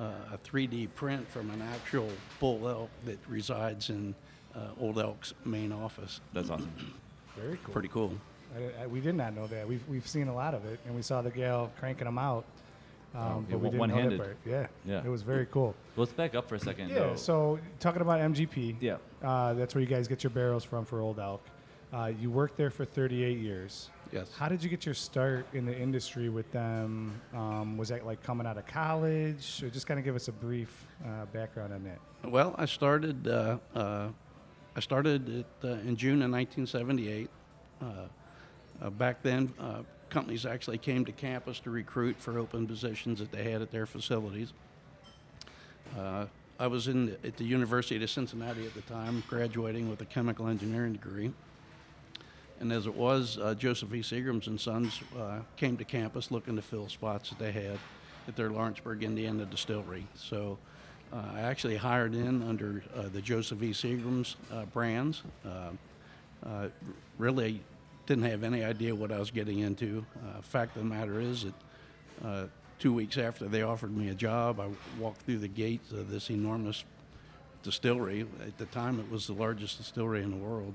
[0.00, 2.08] uh, a 3D print from an actual
[2.40, 4.14] bull elk that resides in
[4.54, 6.20] uh, Old Elk's main office.
[6.32, 6.70] that's awesome
[7.36, 7.72] Very cool.
[7.72, 8.12] Pretty cool.
[8.56, 9.68] I, I, we did not know that.
[9.68, 12.44] We've, we've seen a lot of it, and we saw the gal cranking them out.
[13.14, 14.18] Um, yeah, but we one- didn't know that one-handed.
[14.18, 14.36] part.
[14.44, 14.66] Yeah.
[14.84, 15.04] Yeah.
[15.04, 15.74] It was very cool.
[15.96, 16.94] well, let's back up for a second Yeah.
[16.98, 17.14] though.
[17.16, 18.76] So talking about MGP.
[18.80, 21.42] yeah Uh, that's where you guys get your barrels from for Old Elk.
[21.92, 23.90] Uh, you worked there for 38 years.
[24.12, 24.30] Yes.
[24.36, 27.20] How did you get your start in the industry with them?
[27.34, 29.62] Um, was that like coming out of college?
[29.62, 32.30] Or just kind of give us a brief uh, background on that.
[32.30, 33.26] Well, I started.
[33.26, 34.08] Uh, uh,
[34.76, 37.28] I started it, uh, in June of 1978.
[37.80, 37.84] Uh,
[38.80, 43.32] uh, back then, uh, companies actually came to campus to recruit for open positions that
[43.32, 44.52] they had at their facilities.
[45.98, 46.26] Uh,
[46.60, 50.04] I was in the, at the University of Cincinnati at the time, graduating with a
[50.04, 51.32] chemical engineering degree.
[52.60, 54.00] And as it was, uh, Joseph E.
[54.00, 57.78] Seagrams and Sons uh, came to campus looking to fill spots that they had
[58.26, 60.06] at their Lawrenceburg, Indiana distillery.
[60.16, 60.58] So
[61.12, 63.70] uh, I actually hired in under uh, the Joseph E.
[63.70, 65.22] Seagrams uh, brands.
[65.44, 66.68] Uh,
[67.18, 67.60] really
[68.06, 70.04] didn't have any idea what I was getting into.
[70.42, 71.44] Fact of the matter is
[72.22, 74.68] that two weeks after they offered me a job, I
[75.00, 76.84] walked through the gates of this enormous
[77.62, 78.26] distillery.
[78.40, 80.74] At the time, it was the largest distillery in the world.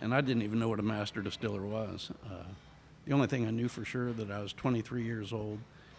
[0.00, 2.10] And I didn't even know what a master distiller was.
[2.24, 2.44] Uh,
[3.06, 5.58] the only thing I knew for sure that I was 23 years old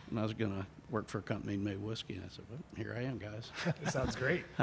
[0.10, 2.16] and I was going to work for a company made whiskey.
[2.16, 3.52] And I said, well, here I am, guys.
[3.84, 4.44] That sounds great.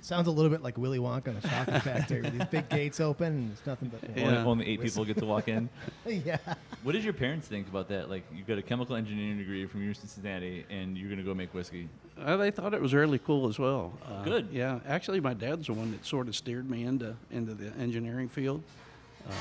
[0.00, 2.22] Sounds a little bit like Willy Wonka in the chocolate factory.
[2.22, 4.16] With These big gates open and it's nothing but.
[4.16, 4.26] Yeah.
[4.26, 5.68] only, only eight people get to walk in
[6.06, 6.38] yeah.
[6.82, 9.80] what did your parents think about that like you got a chemical engineering degree from
[9.80, 13.18] University of Cincinnati and you're gonna go make whiskey Uh, they thought it was really
[13.18, 13.92] cool as well.
[14.06, 14.48] Uh, Good.
[14.52, 18.28] Yeah, actually, my dad's the one that sort of steered me into into the engineering
[18.28, 18.62] field.
[19.28, 19.32] Uh,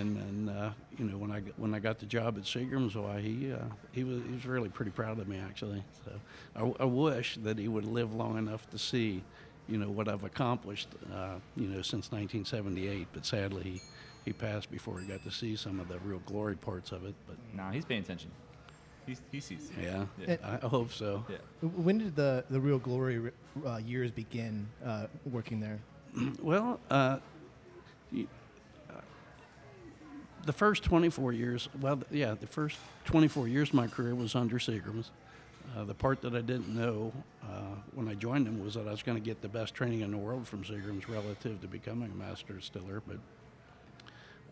[0.00, 2.96] and then, uh, you know, when I got- when I got the job at Seagram's,
[2.96, 3.58] why he uh,
[3.92, 5.84] he was he was really pretty proud of me actually.
[6.04, 6.12] So
[6.56, 9.22] I, I wish that he would live long enough to see,
[9.68, 13.08] you know, what I've accomplished, uh, you know, since 1978.
[13.12, 13.82] But sadly, he,
[14.24, 17.14] he passed before he got to see some of the real glory parts of it.
[17.26, 18.30] But nah he's paying attention
[19.06, 20.36] he's, he sees yeah, Yeah.
[20.44, 21.24] I, I hope so.
[21.28, 23.32] yeah When did the, the real glory
[23.64, 25.78] uh, years begin uh, working there?
[26.42, 27.18] Well, uh,
[28.14, 28.20] uh,
[30.44, 34.58] the first 24 years, well, yeah, the first 24 years of my career was under
[34.58, 35.10] Seagram's.
[35.76, 37.12] Uh, the part that I didn't know
[37.42, 40.00] uh, when I joined them was that I was going to get the best training
[40.00, 43.02] in the world from Seagram's relative to becoming a master distiller.
[43.06, 43.18] But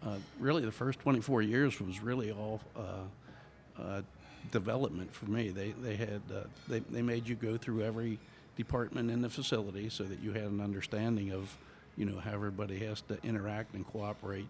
[0.07, 4.03] uh, really, the first 24 years was really all uh, uh,
[4.51, 5.49] development for me.
[5.49, 6.21] They they had
[6.69, 8.19] they they made you go through every
[8.57, 11.57] department in the facility so that you had an understanding of
[11.97, 14.47] you know how everybody has to interact and cooperate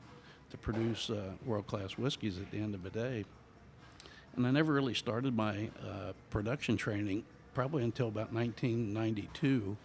[0.51, 1.09] to produce
[1.47, 3.25] world class whiskeys at the end of the day.
[4.37, 9.77] And I never really started my uh, production training probably until about 1992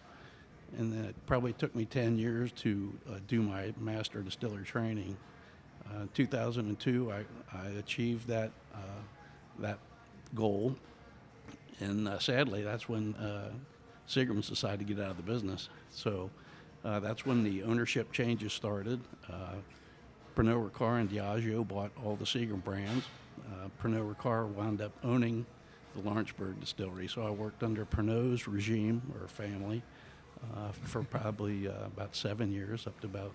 [0.78, 5.16] and then it probably took me 10 years to uh, do my master distiller training.
[5.86, 7.24] Uh, 2002, I,
[7.56, 8.78] I achieved that uh,
[9.58, 9.78] that
[10.34, 10.76] goal,
[11.80, 13.50] and uh, sadly, that's when uh,
[14.08, 15.68] Seagram's decided to get out of the business.
[15.90, 16.30] So
[16.84, 19.00] uh, that's when the ownership changes started.
[20.36, 23.04] Pernod Ricard and Diageo bought all the Seagram brands.
[23.50, 25.44] Uh, Pernod Ricard wound up owning
[25.94, 29.82] the Lawrenceburg distillery, so I worked under Pernod's regime or family
[30.54, 33.32] uh, for probably uh, about seven years, up to about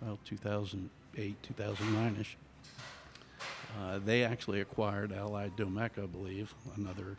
[0.00, 2.36] well 2008, 2009 ish.
[3.78, 7.16] Uh, they actually acquired Allied Domecq, I believe, another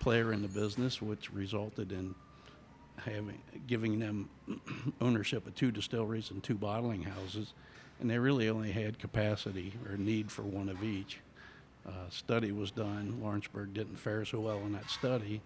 [0.00, 2.14] player in the business, which resulted in
[2.96, 4.28] having giving them
[5.00, 7.54] ownership of two distilleries and two bottling houses,
[8.00, 11.18] and they really only had capacity or need for one of each.
[11.86, 13.18] Uh, study was done.
[13.22, 15.40] Lawrenceburg didn't fare so well in that study,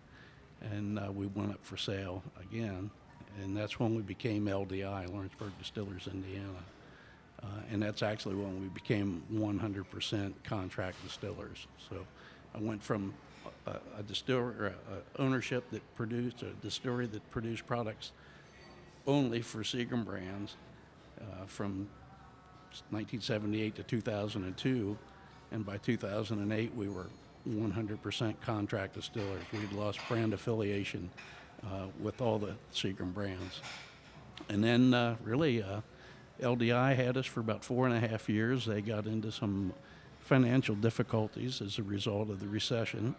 [0.60, 2.90] and uh, we went up for sale again,
[3.42, 6.64] and that's when we became LDI, Lawrenceburg Distillers, Indiana.
[7.42, 11.66] Uh, and that's actually when we became 100% contract distillers.
[11.88, 12.06] So
[12.54, 13.14] I went from
[13.66, 18.12] a, a distiller, a, a ownership that produced a distillery that produced products
[19.06, 20.56] only for Seagram brands
[21.20, 21.88] uh, from
[22.90, 24.98] 1978 to 2002,
[25.52, 27.06] and by 2008 we were
[27.48, 29.42] 100% contract distillers.
[29.52, 31.10] We'd lost brand affiliation
[31.64, 33.60] uh, with all the Seagram brands,
[34.48, 35.62] and then uh, really.
[35.62, 35.80] Uh,
[36.40, 38.66] LDI had us for about four and a half years.
[38.66, 39.72] They got into some
[40.20, 43.14] financial difficulties as a result of the recession.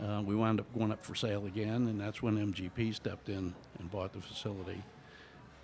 [0.00, 3.54] Uh, we wound up going up for sale again, and that's when MGP stepped in
[3.78, 4.82] and bought the facility.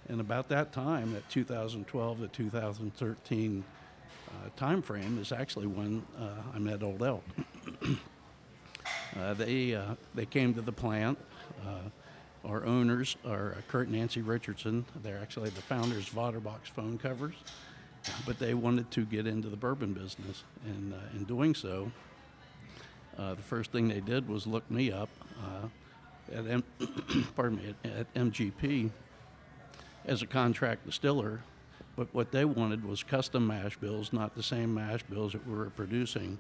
[0.09, 3.82] And about that time, at 2012 to 2013 uh,
[4.57, 7.25] time frame, is actually when uh, I met Old Elk.
[9.19, 11.19] Uh, they uh, they came to the plant.
[11.67, 14.85] Uh, our owners are Curt and Nancy Richardson.
[15.03, 17.35] They're actually the founders of Otterbox phone covers,
[18.27, 21.93] but they wanted to get into the bourbon business, and uh, in doing so,
[23.19, 26.65] uh, the first thing they did was look me up uh, at M-
[27.37, 28.91] pardon me at, at MGP
[30.07, 31.41] as a contract distiller.
[31.97, 35.55] But what they wanted was custom mash bills, not the same mash bills that we
[35.55, 36.39] were producing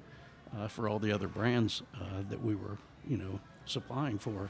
[0.56, 4.48] uh, for all the other brands uh, that we were, you know, supplying for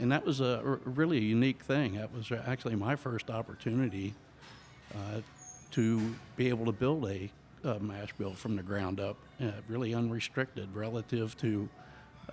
[0.00, 1.94] and that was a, r- really unique thing.
[1.96, 4.14] That was actually my first opportunity
[4.94, 5.20] uh,
[5.72, 7.30] to be able to build a,
[7.64, 11.68] a mash bill from the ground up, uh, really unrestricted relative to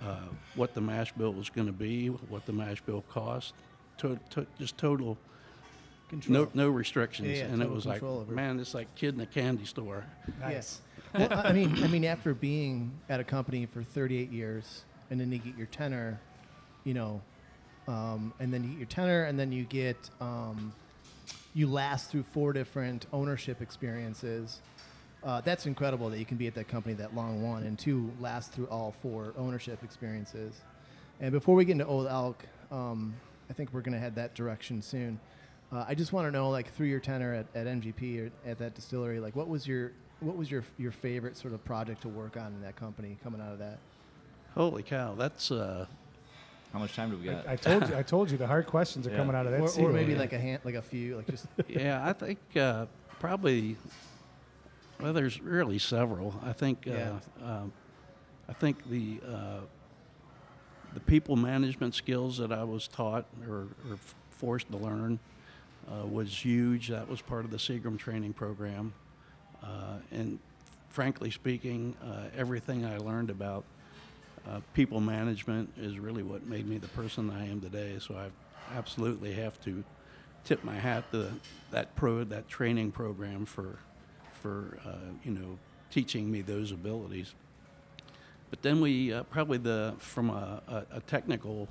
[0.00, 0.16] uh,
[0.54, 3.54] what the mash bill was going to be, what the mash bill cost,
[3.98, 5.16] to, to, just total.
[6.08, 6.44] Control.
[6.44, 9.20] No, no restrictions, Yeah, yeah, and it was like, over man, it's like kid in
[9.20, 10.04] a candy store.
[10.40, 10.80] Nice.
[11.14, 15.20] well, I I mean, I mean, after being at a company for 38 years, and
[15.20, 16.20] then you get your tenor,
[16.84, 17.20] you know,
[17.86, 20.72] um, and then you get your tenor, and then you get um,
[21.54, 24.60] you last through four different ownership experiences.
[25.24, 28.10] Uh, that's incredible that you can be at that company that long one, and two
[28.20, 30.54] last through all four ownership experiences.
[31.20, 33.14] And before we get into Old Elk, um,
[33.50, 35.18] I think we're going to head that direction soon.
[35.72, 38.58] Uh, I just want to know, like, through your tenor at, at MGP or at
[38.58, 42.08] that distillery, like, what was your what was your your favorite sort of project to
[42.08, 43.78] work on in that company coming out of that?
[44.54, 45.86] Holy cow, that's uh,
[46.72, 47.46] How much time do we got?
[47.46, 47.96] I, I told you.
[47.96, 49.16] I told you the hard questions are Yeah.
[49.16, 49.78] coming out of that.
[49.80, 50.20] Or, or maybe there.
[50.22, 52.86] like a hand, like a few, like just yeah, I think uh,
[53.20, 53.76] probably.
[55.00, 56.34] Well, there's really several.
[56.42, 56.84] I think.
[56.86, 57.18] Yeah.
[57.40, 57.72] Uh, um,
[58.48, 59.60] I think the uh,
[60.94, 63.98] the people management skills that I was taught or, or
[64.30, 65.18] forced to learn
[65.90, 66.88] uh, was huge.
[66.88, 68.92] That was part of the Seagram training program,
[69.62, 70.38] uh, and
[70.90, 73.64] frankly speaking, uh, everything I learned about
[74.48, 77.96] uh, people management is really what made me the person I am today.
[77.98, 79.84] So I absolutely have to
[80.44, 81.32] tip my hat to
[81.70, 83.78] that pro that training program for
[84.40, 85.58] for uh, you know
[85.90, 87.34] teaching me those abilities.
[88.50, 91.68] But then we uh, probably the from a, a, a technical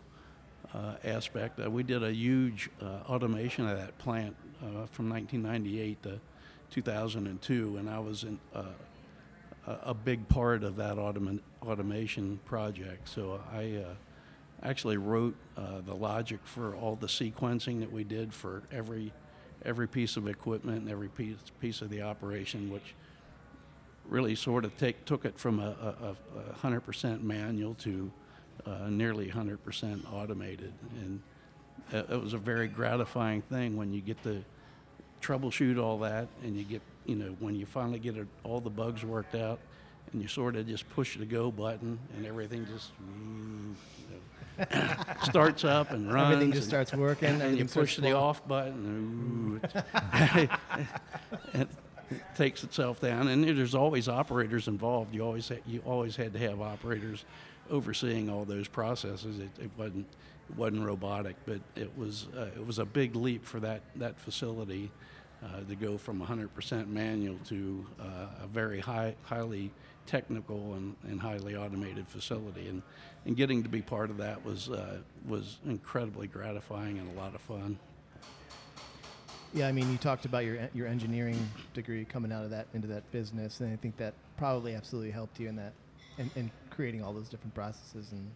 [1.04, 6.20] aspect, uh, we did a huge uh, automation of that plant uh, from 1998 to
[6.72, 8.40] 2002, and I was in.
[8.54, 8.64] Uh,
[9.68, 13.10] a- big part of that automa- automation project.
[13.10, 13.94] So I uh,
[14.64, 19.12] actually wrote uh, the logic for all the sequencing that we did for every
[19.66, 22.96] every piece of equipment and every piece piece of the operation, which
[24.08, 28.10] really sort of take took it from a, a, a 100% manual to
[28.68, 31.22] uh, nearly 100% automated, and
[31.92, 34.44] it was a very gratifying thing when you get to
[35.22, 38.70] troubleshoot all that and you get you know when you finally get it, all the
[38.70, 39.60] bugs worked out
[40.12, 43.76] and you sort of just push the go button and everything just you
[44.60, 47.42] know, starts up and runs everything just and- starts working.
[47.42, 48.16] and you push the flowing.
[48.16, 49.62] off button,
[50.36, 50.50] it,
[51.54, 51.68] it
[52.36, 53.28] takes itself down.
[53.28, 55.14] And there's always operators involved.
[55.14, 57.26] You always ha- you always had to have operators
[57.70, 59.40] overseeing all those processes.
[59.40, 60.08] It, it wasn't
[60.50, 64.20] it wasn't robotic, but it was uh, it was a big leap for that that
[64.20, 64.92] facility
[65.44, 69.72] uh, to go from 100% manual to uh, a very high highly
[70.06, 72.68] technical and, and highly automated facility.
[72.70, 72.82] And
[73.26, 77.36] and getting to be part of that was uh, was incredibly gratifying and a lot
[77.36, 77.78] of fun.
[79.54, 82.88] Yeah, I mean, you talked about your your engineering degree coming out of that into
[82.88, 85.74] that business, and I think that probably absolutely helped you in that,
[86.18, 88.32] in, in creating all those different processes and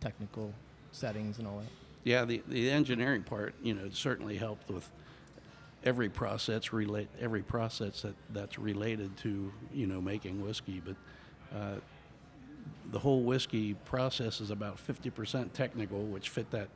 [0.00, 0.54] technical
[0.92, 1.66] settings and all that.
[2.04, 4.88] yeah, the, the engineering part, you know, certainly helped with
[5.84, 10.80] every process relate every process that, that's related to you know making whiskey.
[10.84, 10.96] But
[11.56, 11.74] uh,
[12.92, 16.68] the whole whiskey process is about 50% technical, which fit that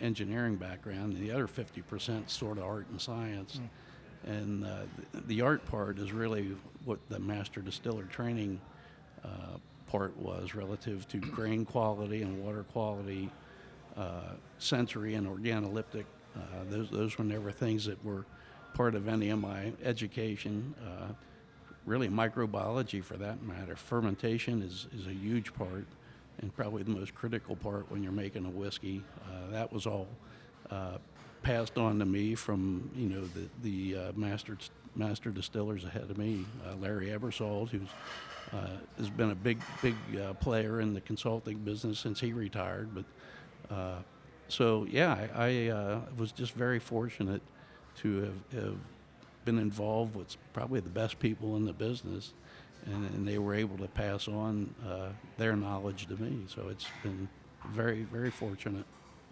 [0.00, 1.14] engineering background.
[1.14, 3.60] And the other 50% sort of art and science.
[4.26, 8.60] And uh, the, the art part is really what the master distiller training
[9.22, 9.58] uh,
[9.94, 13.30] part was relative to grain quality and water quality,
[13.96, 16.04] uh, sensory and organoleptic.
[16.34, 18.26] Uh, those, those were never things that were
[18.74, 20.74] part of any of my education.
[20.84, 21.12] Uh,
[21.86, 23.76] really, microbiology for that matter.
[23.76, 25.86] Fermentation is, is a huge part
[26.42, 29.00] and probably the most critical part when you're making a whiskey.
[29.28, 30.08] Uh, that was all
[30.70, 30.98] uh,
[31.44, 34.58] passed on to me from you know the the uh, master
[34.96, 37.88] master distillers ahead of me, uh, Larry Ebersold, who's
[38.52, 42.90] uh, has been a big big uh, player in the consulting business since he retired.
[42.94, 43.98] But uh,
[44.48, 47.42] so yeah, I, I uh, was just very fortunate
[47.96, 48.78] to have, have
[49.44, 52.32] been involved with probably the best people in the business.
[52.86, 56.44] And, and they were able to pass on uh, their knowledge to me.
[56.48, 57.28] So it's been
[57.70, 58.84] very, very fortunate.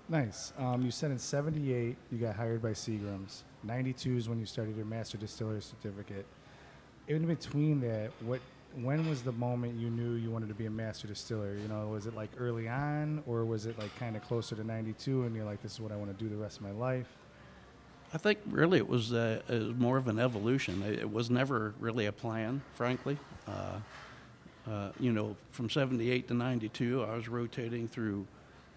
[0.08, 0.52] Nice.
[0.58, 3.44] Um, you said in '78 you got hired by Seagram's.
[3.62, 6.26] '92 is when you started your master distiller certificate.
[7.08, 8.40] In between that, what
[8.80, 11.54] when was the moment you knew you wanted to be a master distiller?
[11.54, 14.64] You know, was it like early on, or was it like kind of closer to
[14.64, 16.72] '92, and you're like, this is what I want to do the rest of my
[16.72, 17.08] life?
[18.14, 20.82] I think really it was, uh, it was more of an evolution.
[20.82, 23.16] It, it was never really a plan, frankly.
[23.48, 23.78] Uh,
[24.70, 28.26] uh, you know, from 78 to 92, I was rotating through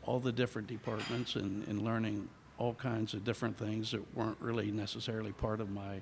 [0.03, 4.71] all the different departments and, and learning all kinds of different things that weren't really
[4.71, 5.99] necessarily part of my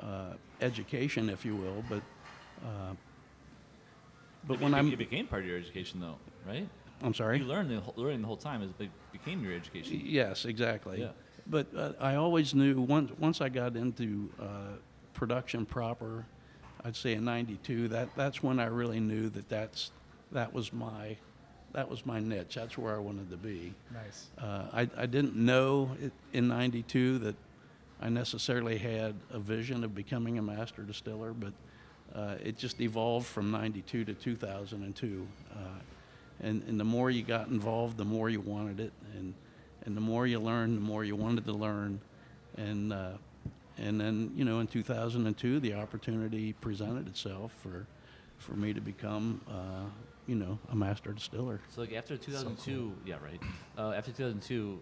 [0.00, 1.84] uh, education, if you will.
[1.88, 2.02] But,
[2.64, 2.94] uh,
[4.48, 6.66] but It when be- I'm, it became part of your education, though, right?
[7.02, 7.38] I'm sorry?
[7.38, 10.00] You learned the whole, learning the whole time is it became your education.
[10.04, 11.00] Yes, exactly.
[11.00, 11.10] Yeah.
[11.46, 14.76] But uh, I always knew once once I got into uh,
[15.14, 16.26] production proper,
[16.84, 17.88] I'd say in '92.
[17.88, 19.92] That that's when I really knew that that's
[20.32, 21.16] that was my
[21.72, 22.56] that was my niche.
[22.56, 23.72] That's where I wanted to be.
[23.92, 24.26] Nice.
[24.36, 27.36] Uh, I I didn't know it, in '92 that
[28.00, 31.52] I necessarily had a vision of becoming a master distiller, but
[32.14, 35.26] uh, it just evolved from '92 to 2002.
[35.50, 35.56] Uh,
[36.40, 39.34] and, and the more you got involved, the more you wanted it, and
[39.84, 42.00] and the more you learned, the more you wanted to learn,
[42.56, 43.12] and uh,
[43.76, 47.86] and then you know in 2002 the opportunity presented itself for
[48.36, 49.84] for me to become uh,
[50.26, 51.60] you know a master distiller.
[51.74, 53.40] So like after 2002, yeah, right.
[53.76, 54.80] Uh, after 2002,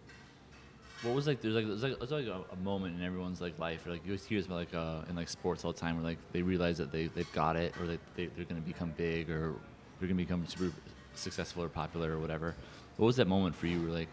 [1.02, 1.40] what was like?
[1.40, 4.04] There's like there's like, there's like a, a moment in everyone's like life, or like
[4.04, 6.42] you always hear about like uh, in like sports all the time, where like they
[6.42, 9.54] realize that they they've got it, or they, they they're gonna become big, or
[9.98, 10.72] they're gonna become super
[11.14, 12.54] successful or popular or whatever.
[12.96, 13.80] What was that moment for you?
[13.82, 14.08] Where like,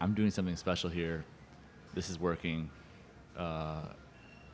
[0.00, 1.24] I'm doing something special here.
[1.94, 2.70] This is working.
[3.36, 3.82] Uh,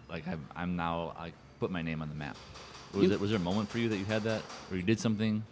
[0.09, 2.37] like I'm, I'm now I put my name on the map.
[2.94, 4.83] Was You- it was there a moment for you that you had that, or you
[4.83, 5.42] did something?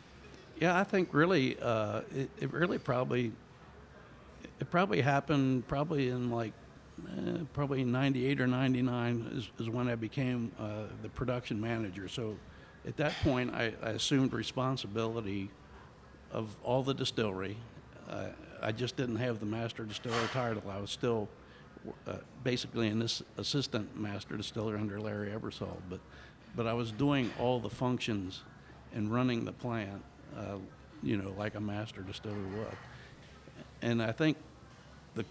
[0.61, 3.33] Yeah, I think really, uh, it, it really probably,
[4.65, 6.55] it probably happened probably in like,
[7.07, 12.09] eh, probably 98 or 99 is, is when I became uh, the production manager.
[12.09, 12.39] So
[12.89, 15.51] at that point, I, I assumed responsibility
[16.31, 17.59] of all the distillery.
[18.09, 18.29] Uh,
[18.63, 20.63] I just didn't have the master distiller title.
[20.71, 21.29] I was still
[22.07, 26.01] uh, basically an ass- assistant master distiller under Larry Ebersold, but
[26.57, 28.45] but I was doing all the functions
[28.95, 30.03] and running the plant,
[30.39, 30.57] uh,
[31.03, 32.77] you know, like a master distiller would.
[33.85, 34.39] And I think
[35.15, 35.27] the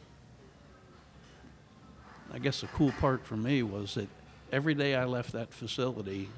[2.33, 4.09] I guess the cool part for me was that
[4.51, 6.29] every day I left that facility,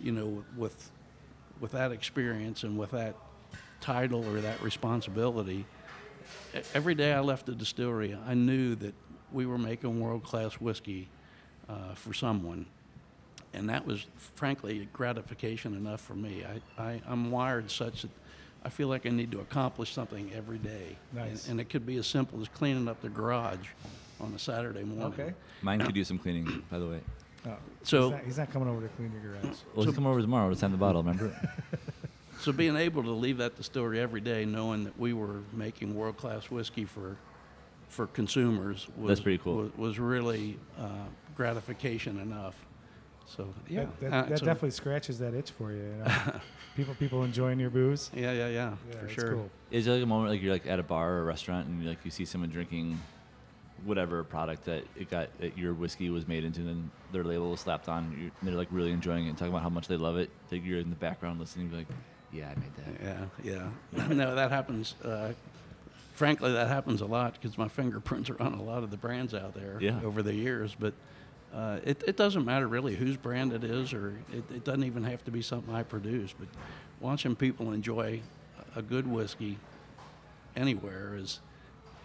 [0.00, 0.90] you know, with
[1.60, 3.14] with that experience and with that
[3.80, 5.64] title or that responsibility,
[6.74, 8.94] every day I left the distillery, I knew that
[9.32, 11.08] we were making world class whiskey
[11.68, 12.66] uh, for someone.
[13.54, 16.44] And that was, frankly, gratification enough for me.
[16.44, 18.10] I, I, I'm wired such that
[18.64, 20.96] I feel like I need to accomplish something every day.
[21.12, 21.44] Nice.
[21.44, 23.68] And, and it could be as simple as cleaning up the garage
[24.22, 25.06] on a Saturday morning.
[25.20, 25.34] Okay.
[25.62, 27.00] Mine could use some cleaning, by the way.
[27.46, 29.58] Oh, So- he's not, he's not coming over to clean your garage.
[29.74, 31.02] Well, let's come over tomorrow to sign the bottle.
[31.02, 31.34] Remember?
[32.40, 36.16] So being able to leave that distillery every day, knowing that we were making world
[36.16, 37.16] class whiskey for
[37.88, 39.56] for consumers, was That's pretty cool.
[39.56, 40.88] Was, was really uh,
[41.36, 42.56] gratification enough.
[43.26, 45.82] So yeah, that, that, uh, that so- definitely scratches that itch for you.
[45.84, 46.40] you know?
[46.76, 48.10] people people enjoying your booze.
[48.12, 48.48] Yeah, yeah, yeah,
[48.90, 49.32] Yeah, for it's sure.
[49.34, 49.50] Cool.
[49.70, 51.86] Is there like a moment like you're like at a bar or a restaurant and
[51.86, 52.98] like you see someone drinking
[53.84, 57.50] whatever product that it got that your whiskey was made into, and then their label
[57.50, 59.88] was slapped on, you and they're like really enjoying it and talking about how much
[59.88, 60.30] they love it.
[60.50, 61.86] That you're in the background listening, be like,
[62.32, 64.06] "Yeah, I made that." Yeah, yeah.
[64.14, 65.32] no, that happens uh,
[66.14, 69.34] frankly, that happens a lot because my fingerprints are on a lot of the brands
[69.34, 69.98] out there Yeah.
[70.04, 70.76] over the years.
[70.78, 70.92] But
[71.54, 75.04] uh, it, it doesn't matter really whose brand it is, or it, it doesn't even
[75.04, 76.32] have to be something I produce.
[76.38, 76.48] But
[77.00, 78.20] watching people enjoy
[78.76, 79.58] a good whiskey
[80.56, 81.40] anywhere is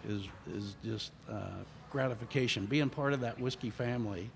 [0.06, 0.22] is
[0.54, 2.66] is just uh, gratification.
[2.66, 4.30] Being part of that whiskey family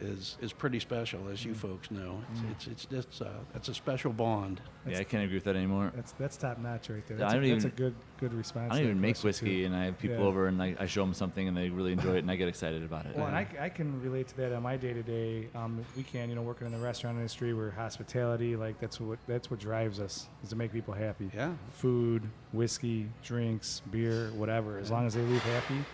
[0.00, 2.22] is is pretty special, as you folks know.
[2.52, 4.60] It's it's, it's just uh, it's a special bond.
[4.86, 5.92] yeah, I can't agree with that anymore.
[5.94, 7.16] That's that's top notch right there.
[7.18, 8.72] That's, I a, don't that's a good good response.
[8.72, 9.52] I to don't even make question, too.
[9.52, 10.24] whiskey, and I have people Yeah.
[10.24, 12.48] over, and I, I show them something, and they really enjoy it, and I get
[12.48, 13.14] excited about it.
[13.16, 15.48] Well, and I, c- I can relate to that on my day to day.
[15.54, 19.18] Um, we can, you know, working in the restaurant industry, where hospitality, like that's what
[19.28, 21.30] that's what drives us is to make people happy.
[21.34, 21.52] Yeah.
[21.70, 22.22] Food,
[22.52, 24.78] whiskey, drinks, beer, whatever.
[24.78, 25.84] As long as they leave happy,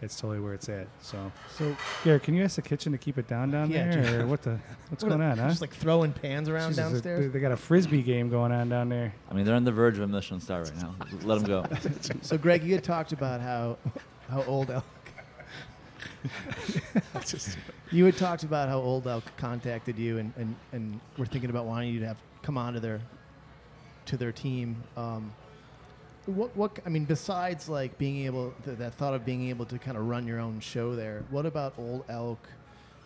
[0.00, 0.86] it's totally where it's at.
[1.02, 4.02] So, So Garrett, can you ask the kitchen to keep it down down Yeah, there,
[4.04, 4.20] dude.
[4.20, 4.58] or what the
[4.90, 5.48] what's What going a- on, huh?
[5.48, 7.32] Just like throwing pans around Jesus, downstairs.
[7.32, 9.12] They got a frisbee game going on down there.
[9.30, 10.94] I mean, they're on the verge of a Michelin star right now.
[11.22, 11.64] Let them go.
[12.22, 13.76] So, Greg, you had talked about how
[14.30, 14.84] how old elk.
[17.90, 21.64] you had talked about how old elk contacted you and, and, and were thinking about
[21.66, 23.00] wanting you to have come on to their
[24.06, 24.82] to their team.
[24.96, 25.32] Um,
[26.28, 29.78] what what I mean, besides like being able th- that thought of being able to
[29.78, 32.38] kind of run your own show there, what about old elk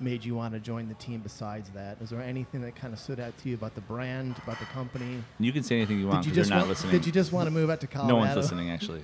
[0.00, 1.20] made you want to join the team?
[1.20, 4.36] Besides that, is there anything that kind of stood out to you about the brand,
[4.42, 5.22] about the company?
[5.38, 6.92] You can say anything you want Did you just they're not want, listening.
[6.92, 8.14] Did you just want to move out to Colorado?
[8.14, 9.02] no one's listening, actually.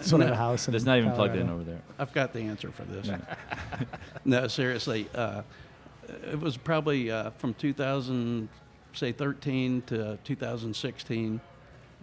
[0.00, 0.68] Sort of No, a house.
[0.68, 1.80] in It's not even plugged in over there.
[1.98, 3.10] I've got the answer for this.
[4.24, 5.42] No, seriously, uh,
[6.30, 8.48] it was probably uh, from 2000,
[8.92, 11.40] say 13 to 2016,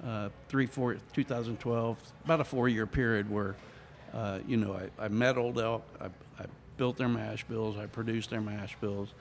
[0.05, 3.55] uh, three, four, 2012, about a four-year period where,
[4.13, 6.05] uh, you know, I, I met Old Elk, I,
[6.41, 6.45] I
[6.77, 9.13] built their mash bills, I produced their mash bills.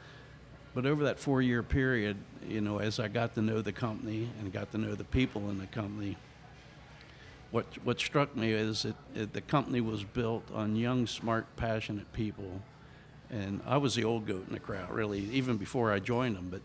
[0.74, 2.16] But over that four-year period,
[2.49, 5.51] you know, as I got to know the company and got to know the people
[5.51, 6.16] in the company,
[7.51, 12.62] what what struck me is that the company was built on young, smart, passionate people,
[13.28, 16.49] and I was the old goat in the crowd, really, even before I joined them.
[16.51, 16.62] But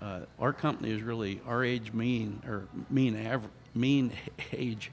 [0.00, 4.12] uh, our company is really our age mean or mean average mean
[4.52, 4.92] age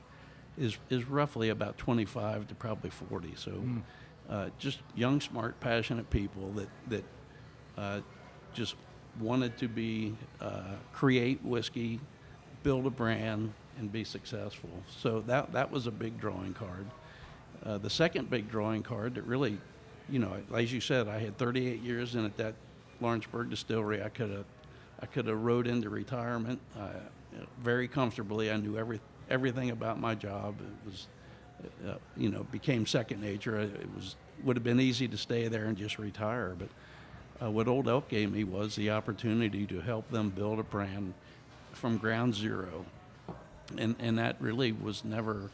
[0.57, 3.33] is is roughly about 25 to probably 40.
[3.35, 3.63] So,
[4.29, 7.03] uh, just young, smart, passionate people that that
[7.77, 8.01] uh,
[8.53, 8.75] just
[9.19, 11.99] wanted to be uh, create whiskey,
[12.63, 14.69] build a brand, and be successful.
[14.97, 16.85] So that that was a big drawing card.
[17.63, 19.57] Uh, the second big drawing card that really,
[20.09, 22.53] you know, as you said, I had 38 years in at that
[23.01, 24.03] Lawrenceburg distillery.
[24.03, 24.45] I could have
[24.99, 26.89] I could have rode into retirement uh,
[27.59, 28.51] very comfortably.
[28.51, 30.55] I knew every everything about my job.
[30.59, 31.07] It was,
[31.87, 33.59] uh, you know, became second nature.
[33.59, 36.69] It was would have been easy to stay there and just retire, but
[37.41, 41.13] uh, what Old Elk gave me was the opportunity to help them build a brand
[41.73, 42.85] from ground zero,
[43.77, 45.49] and and that really was never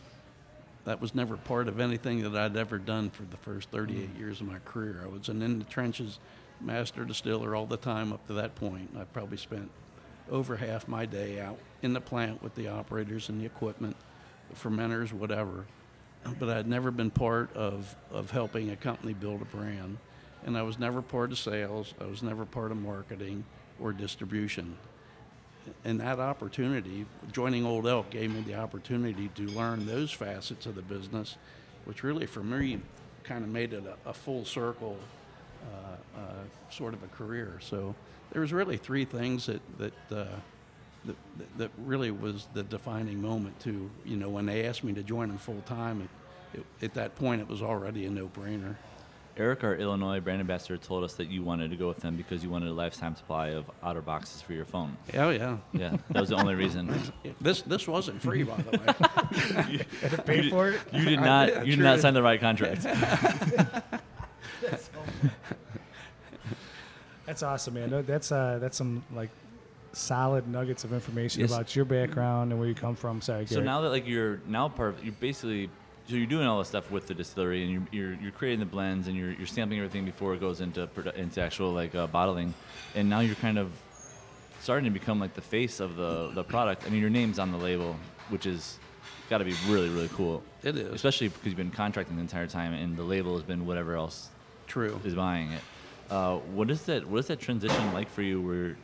[0.86, 4.42] that was never part of anything that I'd ever done for the first 38 years
[4.42, 5.02] of my career.
[5.04, 6.20] I was an in the trenches
[6.64, 8.90] master distiller all the time up to that point.
[8.98, 9.70] I probably spent
[10.30, 13.96] over half my day out in the plant with the operators and the equipment,
[14.50, 15.66] the fermenters, whatever.
[16.40, 19.98] But I'd never been part of, of helping a company build a brand.
[20.46, 21.94] And I was never part of sales.
[22.00, 23.44] I was never part of marketing
[23.80, 24.78] or distribution.
[25.84, 30.76] And that opportunity, joining Old Elk, gave me the opportunity to learn those facets of
[30.76, 31.38] the business,
[31.86, 32.80] which really, for me,
[33.24, 34.98] kind of made it a, a full circle
[36.70, 37.58] sort of a career.
[37.62, 37.94] So
[38.32, 40.26] there was really three things that that, uh,
[41.06, 43.60] that that- that really was the defining moment.
[43.62, 46.08] To you know, when they asked me to join them full time,
[46.54, 48.76] it, it, at that point, it was already a no-brainer.
[49.38, 52.44] Eric, our Illinois brand ambassador, told us that you wanted to go with them because
[52.44, 54.98] you wanted a lifetime supply of otter boxes for your phone.
[55.14, 56.94] Oh yeah, Yeah, that was the only reason.
[57.42, 59.86] this this wasn't free, by the way.
[60.02, 60.82] Had to pay for it.
[60.94, 61.66] You did not.
[61.66, 62.86] You did not sign the right contract.
[67.26, 68.04] That's awesome, man.
[68.06, 69.30] That's uh, that's some like
[69.94, 71.52] solid nuggets of information Yes.
[71.52, 73.22] about your background and where you come from.
[73.22, 75.70] Sorry, So now that like you're now part of, you're basically
[76.08, 78.66] so you're doing all this stuff with the distillery and you're you're, you're creating the
[78.66, 82.08] blends and you're, you're stamping everything before it goes into produ- into actual like uh,
[82.08, 82.54] bottling,
[82.96, 83.72] and now you're kind of
[84.62, 86.84] starting to become like the face of the the product.
[86.86, 87.96] I mean, your name's on the label,
[88.30, 88.80] which is
[89.30, 90.44] got to be really really cool.
[90.64, 90.92] It is.
[90.92, 94.30] especially because you've been contracting the entire time, and the label has been whatever else
[94.72, 95.00] True.
[95.04, 95.62] is buying it.
[96.10, 97.06] Uh, what is that?
[97.08, 98.42] What is that transition like for you?
[98.42, 98.78] Where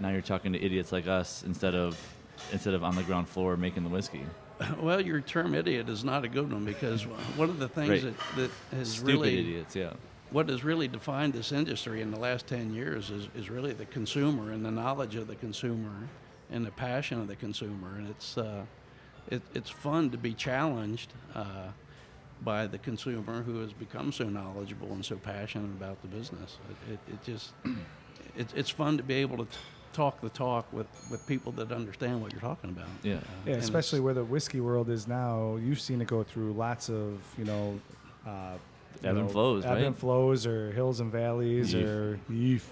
[0.00, 1.98] now you're talking to idiots like us instead of
[2.52, 4.22] instead of on the ground floor making the whiskey.
[4.80, 8.14] Well, your term idiot is not a good one because one of the things Right.
[8.36, 8.36] that,
[8.70, 9.94] that has Stupid really idiots, yeah.
[10.30, 13.86] what has really defined this industry in the last 10 years is, is really the
[13.86, 16.08] consumer and the knowledge of the consumer
[16.48, 17.96] and the passion of the consumer.
[17.96, 18.62] And it's, uh,
[19.28, 21.68] it, it's fun to be challenged uh,
[22.44, 26.58] by the consumer who has become so knowledgeable and so passionate about the business.
[26.88, 27.52] It, it, it just,
[28.36, 29.58] it, it's fun to be able to t-
[29.92, 32.88] talk the talk with, with people that understand what you're talking about.
[33.02, 33.14] Yeah.
[33.16, 35.56] Uh, Yeah, especially where the whiskey world is now.
[35.56, 37.80] You've seen it go through lots of, you know,
[38.26, 38.54] uh,
[39.04, 39.84] Ebb and flows, ebb right?
[39.84, 41.84] and flows, or hills and valleys, Yeef.
[41.84, 42.62] or yeef.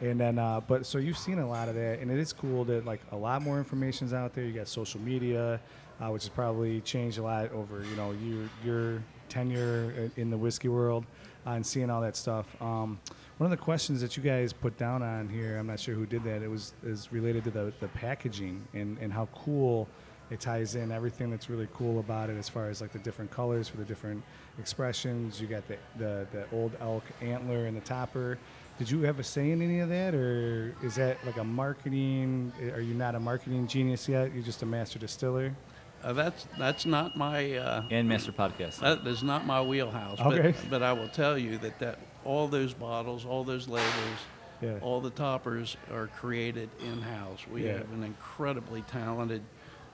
[0.00, 2.64] And then, uh, but so you've seen a lot of that, and it is cool
[2.64, 4.44] that like a lot more information's out there.
[4.44, 5.60] You got social media,
[6.00, 9.02] uh, which has probably changed a lot over, you know, your your
[9.34, 11.04] tenure in the whiskey world,
[11.46, 12.46] uh, and seeing all that stuff.
[12.62, 13.00] Um,
[13.38, 16.06] one of the questions that you guys put down on here, I'm not sure who
[16.06, 16.42] did that.
[16.42, 19.88] It was is related to the the packaging and and how cool
[20.30, 23.30] it ties in everything that's really cool about it as far as like the different
[23.30, 24.22] colors for the different
[24.58, 25.40] expressions.
[25.40, 28.38] You got the the, the old elk antler and the topper.
[28.78, 32.52] Did you have a say in any of that, or is that like a marketing?
[32.72, 34.32] Are you not a marketing genius yet?
[34.32, 35.54] You're just a master distiller.
[36.04, 38.80] Uh, that's that's not my uh, And Master Podcast.
[38.80, 40.20] that is not my wheelhouse.
[40.20, 40.52] Okay.
[40.52, 44.18] But, but I will tell you that, that all those bottles, all those labels,
[44.60, 44.78] Yeah.
[44.82, 47.40] all the toppers are created in house.
[47.50, 47.78] We Yeah.
[47.78, 49.42] have an incredibly talented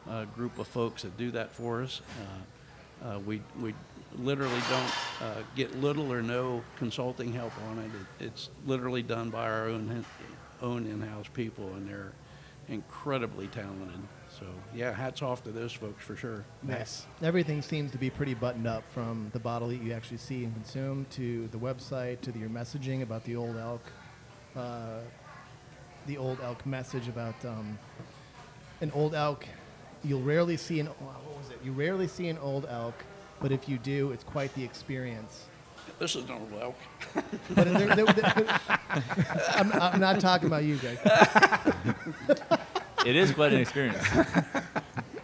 [0.08, 2.00] uh, group of folks that do that for us.
[2.20, 3.72] Uh, uh, we we
[4.18, 4.92] literally don't
[5.28, 7.90] uh, get little or no consulting help on it.
[8.20, 10.04] it it's literally done by our own
[10.60, 12.12] own in-house people, and they're
[12.68, 14.00] incredibly talented.
[14.38, 16.44] So yeah, hats off to those folks for sure.
[16.62, 17.06] Nice.
[17.22, 20.54] Everything seems to be pretty buttoned up from the bottle that you actually see and
[20.54, 23.82] consume to the website to the, your messaging about the old elk,
[24.56, 25.00] uh,
[26.06, 27.78] the old elk message about um,
[28.80, 29.46] an old elk.
[30.04, 31.58] You'll rarely see an wow, what was it?
[31.64, 32.94] You rarely see an old elk,
[33.40, 35.44] but if you do, it's quite the experience.
[35.98, 36.76] This is no elk.
[37.54, 38.60] But there- there- there-
[39.50, 40.98] I'm, I'm not talking about you guys.
[43.06, 44.04] it is quite an experience.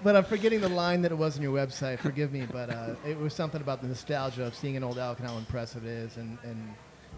[0.06, 1.98] But I'm forgetting the line that it was on your website.
[1.98, 5.18] Forgive me, but uh, it was something about the nostalgia of seeing an old elk
[5.18, 6.16] and how impressive it is.
[6.16, 6.74] And, and,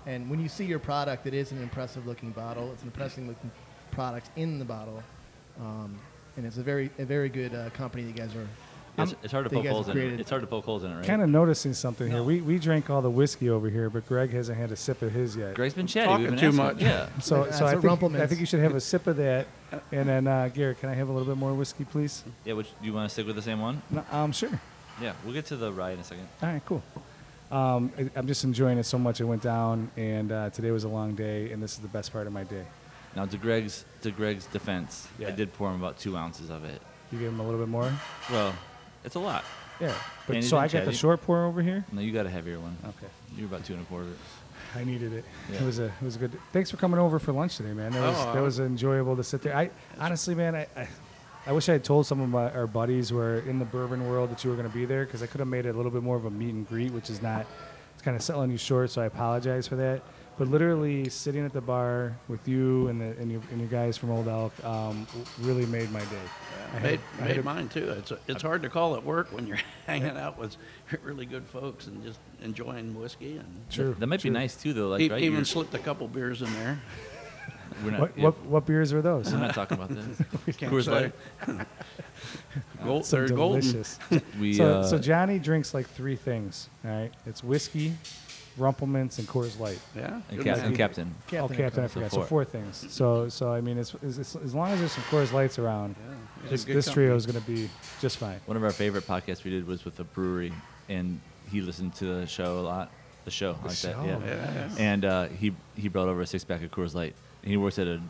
[0.06, 2.72] and when you see your product, it is an impressive looking bottle.
[2.72, 3.50] It's an impressive looking
[3.90, 5.02] product in the bottle.
[5.60, 5.98] Um,
[6.38, 8.48] and it's a very, a very good uh, company that you guys are.
[9.02, 10.18] It's, it's hard to poke holes in it.
[10.18, 11.04] It's hard to poke holes in it, right?
[11.04, 12.22] Kind of noticing something here.
[12.22, 15.12] We we drank all the whiskey over here, but Greg hasn't had a sip of
[15.12, 15.54] his yet.
[15.54, 16.06] Greg's been chatty.
[16.06, 16.80] Talking been too asking- much.
[16.80, 17.08] Yeah.
[17.20, 19.46] So, That's so I think, I think you should have a sip of that.
[19.92, 22.24] And then, uh, Garrett, can I have a little bit more whiskey, please?
[22.44, 22.54] Yeah.
[22.54, 23.82] Which do you want to stick with the same one?
[23.90, 24.50] No, um, sure.
[25.00, 25.12] Yeah.
[25.24, 26.28] We'll get to the rye in a second.
[26.42, 26.82] All right, cool.
[27.50, 29.20] Um, I, I'm just enjoying it so much.
[29.20, 32.12] It went down, and uh, today was a long day, and this is the best
[32.12, 32.64] part of my day.
[33.16, 35.28] Now, to Greg's to Greg's defense, Yeah.
[35.28, 36.80] I did pour him about two ounces of it.
[37.10, 37.90] You gave him a little bit more.
[38.30, 38.54] Well,
[39.04, 39.44] it's a lot.
[39.80, 39.94] Yeah.
[40.26, 41.84] But so I got the short pour over here.
[41.92, 42.76] No, you got a heavier one.
[42.84, 43.06] Okay.
[43.36, 44.08] You're about two and a quarter.
[44.74, 45.24] I needed it.
[45.50, 45.62] Yeah.
[45.62, 46.38] It was a it was a good.
[46.52, 47.92] Thanks for coming over for lunch today, man.
[47.92, 49.56] That was Oh, that uh, was enjoyable to sit there.
[49.56, 50.88] I honestly, man, I, I
[51.46, 54.06] I wish I had told some of my our buddies who are in the bourbon
[54.08, 55.76] world that you were going to be there because I could have made it a
[55.76, 57.46] little bit more of a meet and greet, which is not.
[57.94, 60.02] It's kind of selling you short, so I apologize for that.
[60.38, 63.96] But literally sitting at the bar with you and the and your and your guys
[63.96, 65.04] from Old Elk um,
[65.40, 66.06] really made my day.
[66.74, 67.90] I made had- I had made a- mine too.
[67.98, 70.56] It's it's hard to call it work when you're hanging out with
[71.02, 73.96] really good folks and just enjoying whiskey and True.
[73.98, 74.88] That might be nice too, though.
[74.88, 75.22] Like, e- right?
[75.22, 76.78] even slipped a couple beers in there.
[77.84, 78.00] we're not.
[78.00, 79.32] What, yeah, what what beers were those?
[79.32, 80.18] We're not talking about this.
[80.56, 80.86] Can't Coors.
[80.88, 81.12] Light.
[82.84, 83.60] Gold, Some they're golden.
[83.60, 83.98] delicious.
[84.38, 86.68] We so, uh, so Johnny drinks like three things.
[86.84, 87.94] All right, it's whiskey,
[88.58, 89.78] Rumple Minze, and Coors Light.
[89.96, 90.20] Yeah.
[90.30, 91.14] and, Cap- and Captain.
[91.18, 92.10] oh, Captain Captain, I forgot.
[92.10, 92.26] So So four.
[92.26, 92.86] four things.
[92.90, 95.96] So, so I mean, it's, it's, it's- as long as there's some Coors Lights around,
[96.44, 97.68] Yeah, this, this trio is going to be
[98.00, 98.40] just fine.
[98.46, 100.52] One of our favorite podcasts we did was with a brewery,
[100.88, 102.90] and he listened to the show a lot.
[103.24, 104.04] The show, The like that, show.
[104.04, 104.18] yeah.
[104.24, 104.68] Yeah, yeah.
[104.78, 107.14] And uh, he he brought over a six pack of Coors Light.
[107.42, 108.00] And he works at a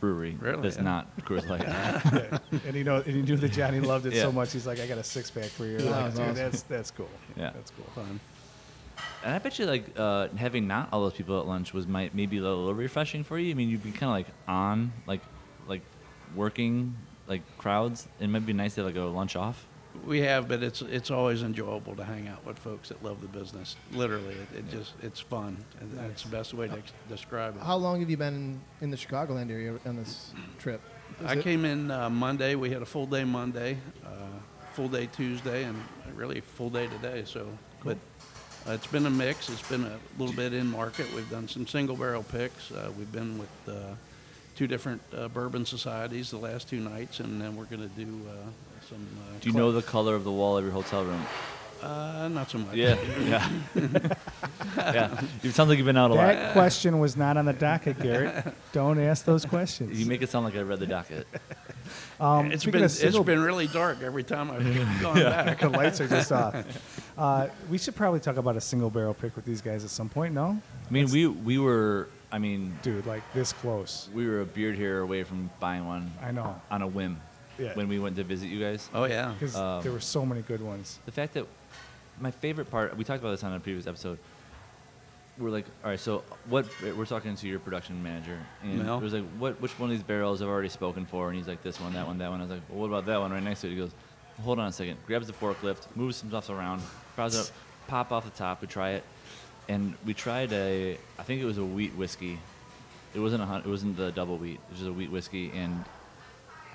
[0.00, 0.62] brewery Really?
[0.62, 0.82] that's Yeah.
[0.82, 1.60] not Coors Light.
[2.50, 2.58] Yeah.
[2.66, 4.22] and you know, and you knew that Johnny loved it Yeah.
[4.22, 4.52] so much.
[4.52, 5.78] He's like, I got a six pack for you.
[5.78, 6.34] Yeah, Like, that's dude, awesome.
[6.36, 7.08] that's that's cool.
[7.36, 7.50] Yeah.
[7.54, 7.84] that's cool.
[8.02, 8.18] Fun.
[9.24, 12.14] And I bet you like uh, having not all those people at lunch was might
[12.14, 13.50] maybe a little refreshing for you.
[13.50, 15.20] I mean, you'd be kind of like on like
[15.68, 15.82] like
[16.34, 16.96] working
[17.28, 18.08] like crowds.
[18.20, 19.66] It might be nice to have like a lunch off.
[20.06, 23.28] We have, but it's it's always enjoyable to hang out with folks that love the
[23.28, 23.76] business.
[23.92, 25.62] Literally, it, it just it's fun.
[25.80, 27.62] And That's the best way to ex- describe it.
[27.62, 30.80] How long have you been in, in the Chicagoland area on this trip?
[31.20, 32.54] Is I it- came in uh, Monday.
[32.54, 34.08] We had a full day Monday, uh,
[34.72, 35.76] full day Tuesday, and
[36.14, 37.24] really full day today.
[37.26, 37.46] So,
[37.84, 37.98] but
[38.68, 39.48] uh, it's been a mix.
[39.48, 41.12] It's been a little bit in market.
[41.14, 42.70] We've done some single barrel picks.
[42.70, 43.72] Uh, we've been with uh,
[44.56, 48.20] two different uh, bourbon societies the last two nights, and then we're going to do
[48.28, 48.32] uh,
[48.88, 49.06] some.
[49.20, 51.24] Uh, Do you know the color of the wall of your hotel room?
[51.82, 52.76] Uh, not so much.
[52.76, 53.50] Yeah, yeah,
[54.76, 55.20] yeah.
[55.42, 56.28] It sounds like you've been out a lot.
[56.34, 58.54] That question was not on the docket, Garrett.
[58.72, 59.98] Don't ask those questions.
[59.98, 61.26] You make it sound like I read the docket.
[62.20, 64.62] um, It's speaking been of it's single- been really dark every time I've
[65.02, 65.58] gone back.
[65.58, 66.54] the lights are just off.
[67.16, 70.08] Uh, we should probably talk about a single barrel pick with these guys at some
[70.08, 70.34] point.
[70.34, 70.58] No,
[70.88, 72.08] I mean, we we were.
[72.30, 74.08] I mean, dude, like this close.
[74.14, 77.20] we were a beard here away from buying one I know on a whim
[77.58, 77.74] Yeah.
[77.74, 78.88] when we went to visit you guys.
[78.94, 79.32] Oh yeah.
[79.38, 80.98] because Um, there were so many good ones.
[81.04, 81.44] The fact that
[82.20, 84.18] my favorite part, we talked about this on a previous episode.
[85.38, 86.66] We're like, all right, so what?
[86.82, 88.98] We're talking to your production manager, and Mel?
[88.98, 89.60] it was like, what?
[89.60, 91.28] Which one of these barrels I've already spoken for?
[91.28, 92.40] And he's like, this one, that one, that one.
[92.40, 93.70] I was like, well, what about that one right next to it?
[93.70, 93.90] He goes,
[94.42, 94.96] hold on a second.
[95.06, 96.82] Grabs the forklift, moves some stuff around,
[97.18, 97.46] up,
[97.86, 98.60] pop off the top.
[98.60, 99.04] We try it,
[99.68, 102.38] and we tried a, I think it was a wheat whiskey.
[103.14, 104.60] It wasn't a, it wasn't the double wheat.
[104.68, 105.84] It was just a wheat whiskey, and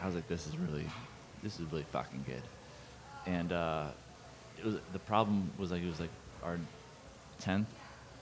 [0.01, 0.85] I was like, this is really,
[1.43, 2.43] this is really fucking good.
[3.25, 3.87] And uh,
[4.57, 6.09] it was the problem was like it was like
[6.43, 6.57] our
[7.39, 7.67] tenth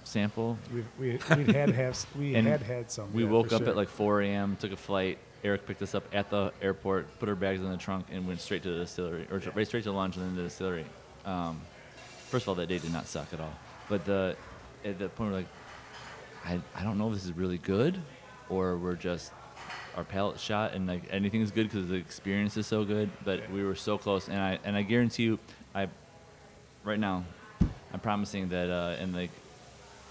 [0.03, 0.57] sample.
[0.73, 3.13] We've, we we had have we And had had some.
[3.13, 3.69] We yeah, woke up sure.
[3.69, 4.57] at like 4 a.m.
[4.59, 5.17] Took a flight.
[5.43, 8.41] Eric picked us up at the airport, put our bags in the trunk, and went
[8.41, 10.85] straight to the distillery, or right straight to lunch and then to the distillery.
[11.23, 11.61] Um,
[12.35, 13.53] first of all, that day did not suck at all.
[13.87, 14.35] But the
[14.83, 15.47] at the point we're like,
[16.43, 17.97] I I don't know if this is really good,
[18.49, 19.31] or we're just
[19.95, 23.09] our palate shot and like anything is good because the experience is so good.
[23.23, 25.39] But we were so close, and I and I guarantee you,
[25.73, 25.87] I
[26.83, 27.23] right now,
[27.93, 29.31] I'm promising that uh, in like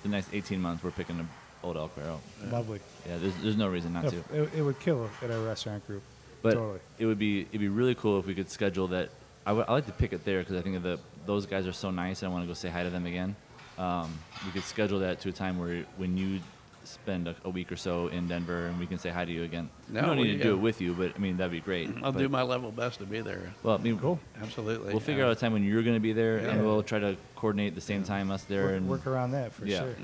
[0.02, 1.28] the next 18 months, we're picking an
[1.62, 2.22] old elk barrel.
[2.50, 2.80] lovely.
[3.06, 4.16] Yeah, there's, there's no reason not No, to.
[4.42, 6.02] it, it would kill at our restaurant group.
[6.40, 6.80] But totally.
[6.98, 9.10] it would be it'd be really cool if we could schedule that.
[9.46, 11.72] I would I like to pick it there because I think the those guys are
[11.72, 12.22] so nice.
[12.22, 13.36] and I want to go say hi to them again.
[13.78, 16.40] Um, we could schedule that to a time where when you
[16.84, 19.42] spend a, a week or so in Denver and we can say hi to you
[19.42, 19.70] again.
[19.88, 20.54] No, we don't we- need to do yeah.
[20.54, 21.88] it with you, but I mean that'd be great.
[22.02, 23.52] I'll But- do my level best to be there.
[23.62, 23.76] well.
[23.76, 24.20] I mean, Cool.
[24.40, 24.90] Absolutely.
[24.92, 25.30] We'll figure yeah.
[25.30, 26.50] out a time when you're going to be there, Yeah.
[26.50, 29.52] and we'll try to coordinate the same time us there, Work, and work around that
[29.52, 29.80] for yeah.
[29.80, 29.94] sure.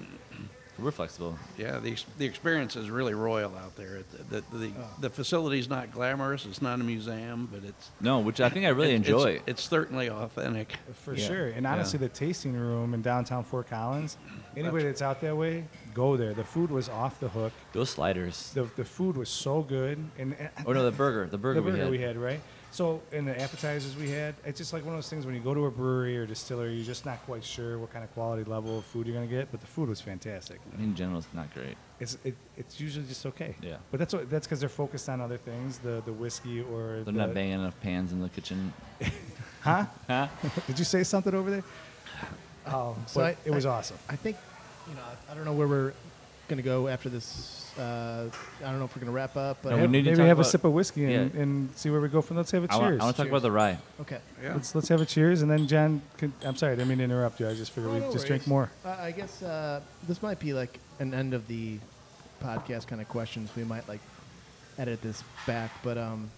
[0.82, 1.38] We're flexible.
[1.58, 3.96] Yeah, the, the experience is really royal out there.
[3.96, 4.84] It, the, the, Oh.
[5.00, 6.46] the facility's not glamorous.
[6.46, 9.30] It's not a museum, but it's No, which I think I really it- enjoy.
[9.32, 10.74] It's, it's certainly authentic.
[11.04, 11.26] For Yeah.
[11.26, 11.46] sure.
[11.48, 14.16] And honestly, the tasting room in downtown Fort Collins,
[14.56, 15.64] anybody that's out that way,
[15.94, 16.34] go there.
[16.34, 17.52] The food was off the hook.
[17.72, 18.52] Those sliders.
[18.54, 19.98] The, the food was so good.
[20.18, 21.26] And and- Oh no, the burger.
[21.26, 22.16] The burger, the burger we had.
[22.16, 22.40] right?
[22.72, 25.40] So, in the appetizers we had, it's just like one of those things when you
[25.40, 28.44] go to a brewery or distillery, you're just not quite sure what kind of quality
[28.44, 30.60] level of food you're going to get, but the food was fantastic.
[30.78, 31.76] In general, it's not great.
[31.98, 33.56] It's it, it's usually just okay.
[33.60, 33.76] Yeah.
[33.90, 37.04] But that's what that's because they're focused on other things, the the whiskey or They're
[37.04, 38.72] the, not banging enough pans in the kitchen.
[39.62, 39.84] Huh?
[40.08, 40.28] Huh?
[40.66, 41.64] Did you say something over there?
[42.66, 43.98] Oh, So but I- it was I- awesome.
[44.08, 44.36] I think,
[44.88, 45.92] you know, I don't know where we're
[46.50, 47.72] gonna go after this.
[47.78, 48.28] Uh,
[48.58, 50.16] I don't know if we're gonna wrap up, but No, Have- we need to maybe
[50.18, 51.40] talk have a about- sip of whiskey and, Yeah.
[51.40, 52.36] and see where we go from.
[52.36, 53.00] Let's have a I want, cheers.
[53.00, 53.78] I want to talk about the rye.
[54.02, 54.18] okay.
[54.42, 54.54] Yeah.
[54.54, 56.02] Let's let's have a cheers, and then John.
[56.18, 57.48] Can, I'm sorry, I didn't mean to interrupt you.
[57.48, 58.48] I just figured Oh, we no just drink worries.
[58.48, 58.70] more.
[58.84, 61.78] Uh, I guess uh, this might be like an end of the
[62.42, 63.48] podcast kind of questions.
[63.56, 64.00] We might like
[64.78, 66.30] edit this back, but um,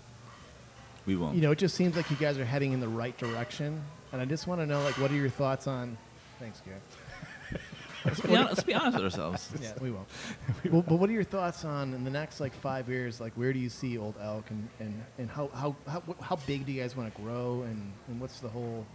[1.07, 1.35] We won't.
[1.35, 3.83] you know, it just seems like you guys are heading in the right direction,
[4.13, 5.97] and I just want to know like, what are your thoughts on?
[6.39, 6.83] Thanks, Garrett.
[8.05, 9.51] Let's, be honest, let's be honest with ourselves.
[9.63, 10.09] Yeah, we won't.
[10.71, 13.21] well, but what are your thoughts on in the next like five years?
[13.21, 16.67] Like, where do you see Old Elk, and and, and how how how how big
[16.67, 18.87] do you guys want to grow, and and what's the whole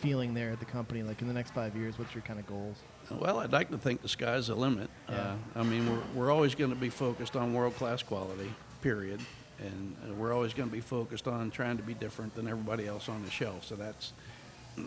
[0.00, 1.02] feeling there at the company?
[1.02, 2.76] Like in the next five years, what's your kind of goals?
[3.10, 4.90] Well, I'd like to think the sky's the limit.
[5.08, 5.16] Yeah.
[5.16, 8.52] Uh, I mean, we're, we're always going to be focused on world class quality,
[8.82, 9.20] period.
[9.60, 12.86] And uh, we're always going to be focused on trying to be different than everybody
[12.86, 13.64] else on the shelf.
[13.64, 14.12] So that's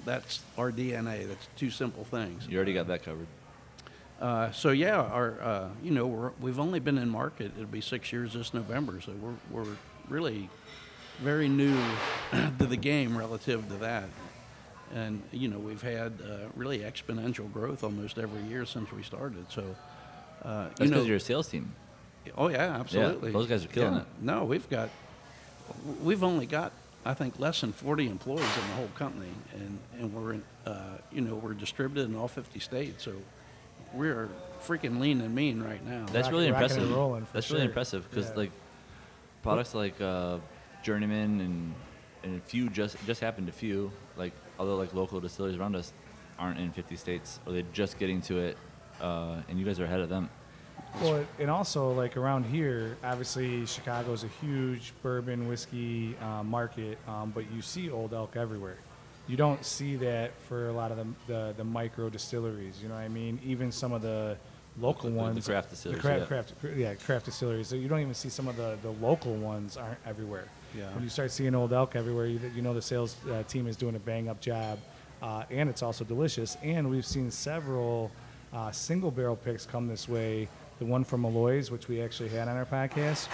[0.05, 1.27] that's our DNA.
[1.27, 2.47] That's two simple things.
[2.47, 3.27] You already got that covered.
[4.21, 7.51] Uh, so yeah, our uh, you know we're, we've only been in market.
[7.57, 9.01] It'll be six years this November.
[9.01, 9.71] So we're we're
[10.09, 10.47] really
[11.19, 11.75] very new
[12.59, 14.09] to the game relative to that.
[14.93, 19.45] And you know we've had uh, really exponential growth almost every year since we started.
[19.51, 19.75] So
[20.43, 21.73] uh, That's because you're a sales team.
[22.37, 23.31] oh yeah, absolutely.
[23.31, 24.01] those guys are killing Yeah.
[24.01, 24.07] it.
[24.21, 24.89] No, we've got
[26.03, 30.13] we've only got I think less than 40 employees in the whole company, and and
[30.13, 33.03] we're in uh, you know we're distributed in all 50 states.
[33.03, 33.13] So
[33.93, 34.29] we're
[34.65, 36.05] freaking lean and mean right now.
[36.11, 36.91] That's Rock- really impressive.
[36.91, 38.35] rolling, for That's really impressive because Yeah.
[38.35, 38.51] like
[39.43, 40.37] products like uh,
[40.83, 41.73] Journeyman and
[42.23, 45.91] and a few just just happened a few like other like local distilleries around us
[46.37, 48.57] aren't in 50 states or they're just getting to it,
[49.01, 50.29] uh, and you guys are ahead of them.
[51.01, 57.31] Well, and also like around here, obviously Chicago's a huge bourbon whiskey uh, market, um,
[57.33, 58.77] but you see Old Elk everywhere.
[59.31, 62.81] You don't see that for a lot of the, the the micro distilleries.
[62.81, 63.39] You know what I mean?
[63.45, 64.35] Even some of the
[64.77, 66.27] local The- the ones, craft distilleries, the craft, yeah.
[66.27, 67.67] craft, yeah, craft distilleries.
[67.69, 70.47] So you don't even see some of the the local ones aren't everywhere.
[70.77, 70.93] Yeah.
[70.93, 73.77] When you start seeing Old Elk everywhere, you, you know the sales uh, team is
[73.77, 74.79] doing a bang up job,
[75.21, 76.57] uh, and it's also delicious.
[76.61, 78.11] And we've seen several
[78.53, 80.49] uh, single barrel picks come this way.
[80.79, 83.27] The one from Malloy's, which we actually had on our podcast,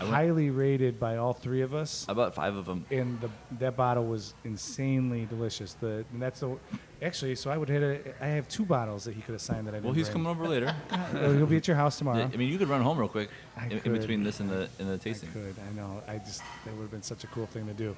[0.00, 2.06] highly rated by all three of us.
[2.08, 2.84] About five of them.
[2.90, 5.74] and the that bottle was insanely delicious.
[5.74, 6.56] The and that's the
[7.02, 7.34] actually.
[7.36, 8.16] So I would hit it.
[8.20, 9.84] I have two bottles that he could have signed that I didn't.
[9.86, 10.24] Well, he's bring.
[10.24, 10.74] coming over later.
[11.14, 12.30] Oh, he'll be at your house tomorrow.
[12.32, 14.68] I mean, you could run home real quick I in, in between this and the
[14.78, 15.30] and the I tasting.
[15.32, 15.54] could.
[15.68, 16.02] I know.
[16.08, 17.94] I just that would have been such a cool thing to do.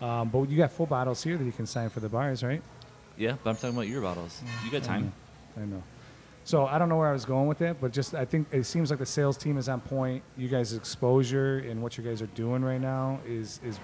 [0.00, 2.62] Um, but you got full bottles here that you can sign for the bars, right?
[3.16, 4.40] Yeah, but I'm talking about your bottles.
[4.64, 5.12] You got time.
[5.56, 5.82] I know.
[6.44, 8.64] So I don't know where I was going with that, but just I think it
[8.64, 10.22] seems like the sales team is on point.
[10.36, 13.78] You guys' exposure and what you guys are doing right now is is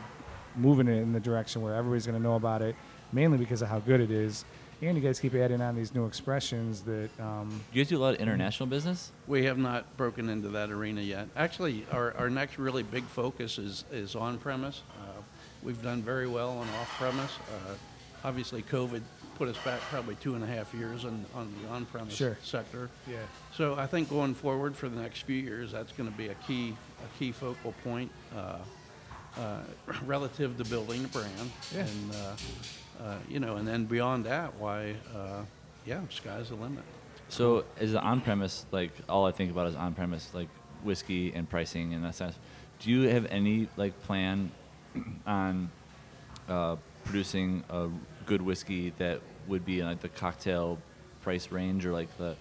[0.57, 2.75] moving it in the direction where everybody's going to know about it,
[3.13, 4.45] mainly because of how good it is.
[4.81, 7.99] And you guys keep adding on these new expressions that um, You guys do a
[7.99, 9.11] lot of international business.
[9.27, 11.29] We have not broken into that arena yet.
[11.37, 14.83] Actually, our, our next really big focus is, is on premise.
[15.01, 15.21] Uh,
[15.65, 17.33] we've done very well on off premise.
[17.53, 17.75] Uh,
[18.23, 19.03] obviously, COVID
[19.39, 22.37] put us back probably two and a half years on, on the on premise Sure.
[22.43, 22.91] sector.
[23.09, 23.19] yeah.
[23.55, 26.35] So I think going forward for the next few years, that's going to be a
[26.35, 28.57] key a key focal point uh,
[29.39, 29.61] uh,
[30.05, 31.51] relative to building the brand.
[31.73, 31.81] Yeah.
[31.83, 35.43] And uh, uh, you know, and then beyond that, why, uh,
[35.87, 36.83] yeah, sky's the limit.
[37.29, 40.49] So is the on-premise like all I think about is on-premise like
[40.83, 42.35] whiskey and pricing and that sense.
[42.81, 44.51] Do you have any like plan
[45.27, 45.71] on
[46.49, 47.89] uh, producing a
[48.29, 50.79] good whiskey that would be in like the cocktail
[51.23, 52.37] price range or like the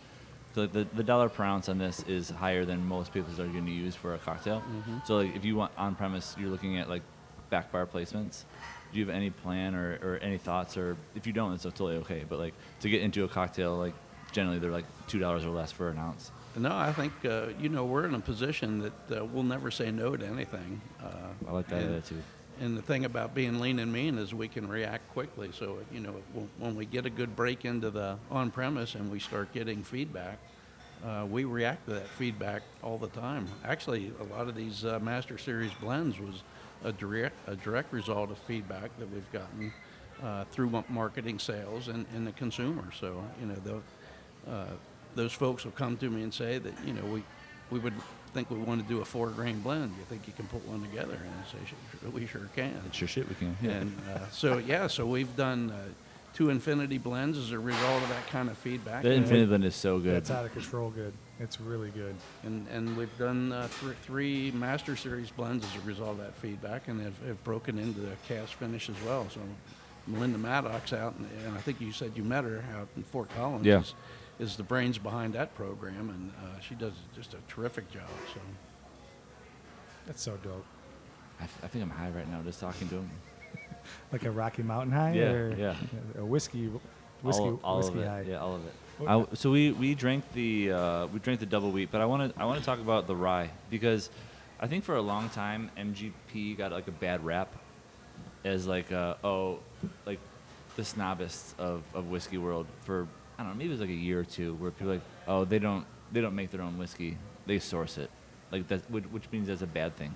[0.53, 3.67] the, the, the dollar per ounce on this is higher than most people are going
[3.67, 4.63] to use for a cocktail.
[5.05, 7.03] So like if you want on premise, you're looking at like
[7.51, 8.43] back bar placements.
[8.91, 11.97] Do you have any plan or, or any thoughts or if you don't, it's totally
[11.97, 12.25] okay.
[12.27, 13.93] But like to get into a cocktail, like
[14.31, 16.31] generally they're like two dollars or less for an ounce.
[16.55, 19.91] No, I think uh, you know we're in a position that uh, we'll never say
[19.91, 20.81] no to anything.
[21.03, 22.23] Uh, I like that attitude.
[22.59, 25.51] And the thing about being lean and mean is we can react quickly.
[25.53, 26.15] So you know
[26.57, 30.39] when, we get a good break into the on-premise and we start getting feedback,
[31.05, 33.47] uh, we react to that feedback all the time.
[33.63, 36.43] Actually, a lot of these uh, Master Series blends was
[36.83, 39.71] a direct a direct result of feedback that we've gotten
[40.23, 42.85] uh, through marketing, sales, and, and the consumer.
[42.99, 44.65] So you know the, uh,
[45.15, 47.23] those folks will come to me and say that you know we
[47.69, 47.93] we would
[48.37, 49.91] think we want to do a four grain blend.
[49.97, 51.15] You think you can put one together?
[51.15, 52.79] And I say we sure can.
[52.91, 53.57] Sure shit we can.
[53.63, 53.71] Yeah.
[53.71, 55.75] And uh, so yeah, so we've done uh,
[56.35, 59.01] two Infinity blends as a result of that kind of feedback.
[59.01, 60.17] the And- Infinity Blend is so good.
[60.17, 61.13] It's out of control good.
[61.39, 62.15] It's really good.
[62.43, 66.35] And, and we've done uh, th- three Master Series blends as a result of that
[66.35, 69.27] feedback, and have, have broken into the cask finish as well.
[69.31, 69.39] So
[70.07, 73.29] Melinda Maddox out, and, and I think you said you met her out in Fort
[73.35, 73.65] Collins.
[73.65, 73.79] Yeah.
[73.81, 73.93] Is,
[74.39, 78.07] is the brains behind that program, and uh, she does just a terrific job.
[78.33, 78.39] So
[80.05, 80.65] That's so dope.
[81.39, 83.09] I, f- I think I'm high right now just talking to him.
[84.11, 85.75] Like a Rocky Mountain high Yeah, or yeah.
[86.17, 86.69] a whiskey
[87.21, 88.07] whiskey all, all whiskey of it.
[88.07, 88.21] high.
[88.27, 88.73] Yeah, all of it.
[89.07, 92.33] I, so we, we drank the uh, we drank the double wheat, but I want
[92.35, 94.09] to I want to talk about the rye because
[94.59, 97.47] I think for a long time MGP got like a bad rap
[98.43, 99.59] as like uh, oh
[100.05, 100.19] like
[100.75, 103.07] the snobbists of, of whiskey world for
[103.37, 105.03] I don't know maybe it was like a year or two where people were like
[105.27, 107.17] oh they don't they don't make their own whiskey.
[107.45, 108.09] They source it.
[108.51, 110.15] Like that which, which means that's a bad thing.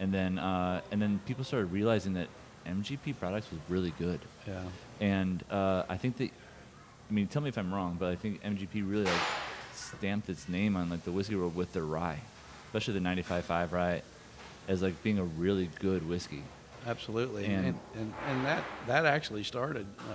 [0.00, 2.28] And then uh, and then people started realizing that
[2.66, 4.20] MGP products was really good.
[4.46, 4.62] Yeah,
[5.00, 6.30] and uh, I think that,
[7.08, 9.20] I mean, tell me if I'm wrong, but I think MGP really like
[9.72, 12.20] stamped its name on like the whiskey world with their rye,
[12.66, 14.02] especially the 95.5 rye,
[14.68, 16.42] as like being a really good whiskey.
[16.86, 17.44] absolutely.
[17.46, 20.14] And- And, and, and that, that actually started uh,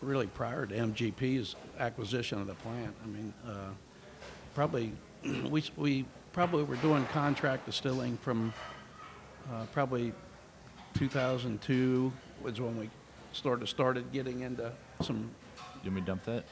[0.00, 2.94] really prior to MGP's acquisition of the plant.
[3.02, 3.70] I mean, uh,
[4.54, 4.92] probably
[5.50, 8.52] we, we probably were doing contract distilling from
[9.52, 10.12] uh, probably
[10.94, 12.90] 2002 was when we
[13.32, 14.72] started started getting into
[15.02, 15.30] some
[15.82, 16.44] You want me to dump that?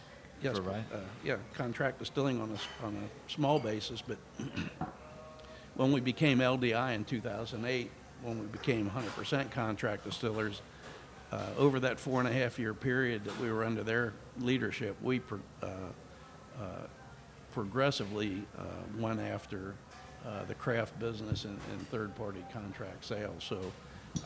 [0.42, 0.82] yes, uh,
[1.24, 4.02] yeah, contract distilling on a on a small basis.
[4.02, 4.18] But
[5.74, 7.90] when we became LDI in 2008,
[8.22, 10.62] when we became 100% contract distillers,
[11.32, 14.96] uh, over that four and a half year period that we were under their leadership,
[15.02, 15.66] we pro- uh,
[16.60, 16.64] uh,
[17.52, 18.62] progressively uh,
[18.98, 19.74] went after
[20.26, 23.44] uh, the craft business and, and third party contract sales.
[23.44, 23.60] So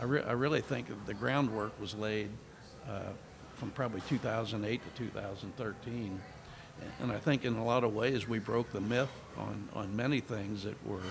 [0.01, 2.30] I, re- I really think the groundwork was laid
[3.55, 6.20] from probably 2008 to 2013.
[7.03, 10.20] And I think in a lot of ways we broke the myth on, on many
[10.20, 11.03] things that were,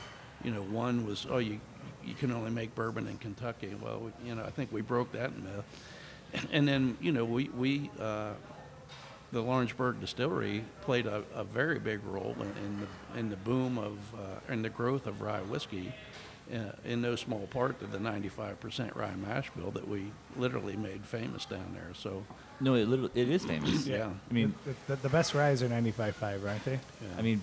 [0.43, 1.59] you know, one was, oh, you,
[2.05, 3.75] you can only make bourbon in Kentucky.
[3.81, 5.65] Well, we, you know, I think we broke that myth.
[6.51, 8.33] And then, you know, we, we uh,
[9.31, 12.79] the Lawrenceburg distillery played a, a very big role in, in,
[13.13, 15.93] the, in the boom of, uh, in the growth of rye whiskey,
[16.53, 21.03] uh, in no small part to the 95% rye mash bill that we literally made
[21.05, 21.93] famous down there.
[21.95, 22.23] So,
[22.59, 23.85] No, it literally it is famous.
[23.87, 24.09] yeah.
[24.29, 26.73] I mean, the, the, the best ryes are 95.5, aren't they?
[26.73, 27.07] yeah.
[27.17, 27.41] I mean,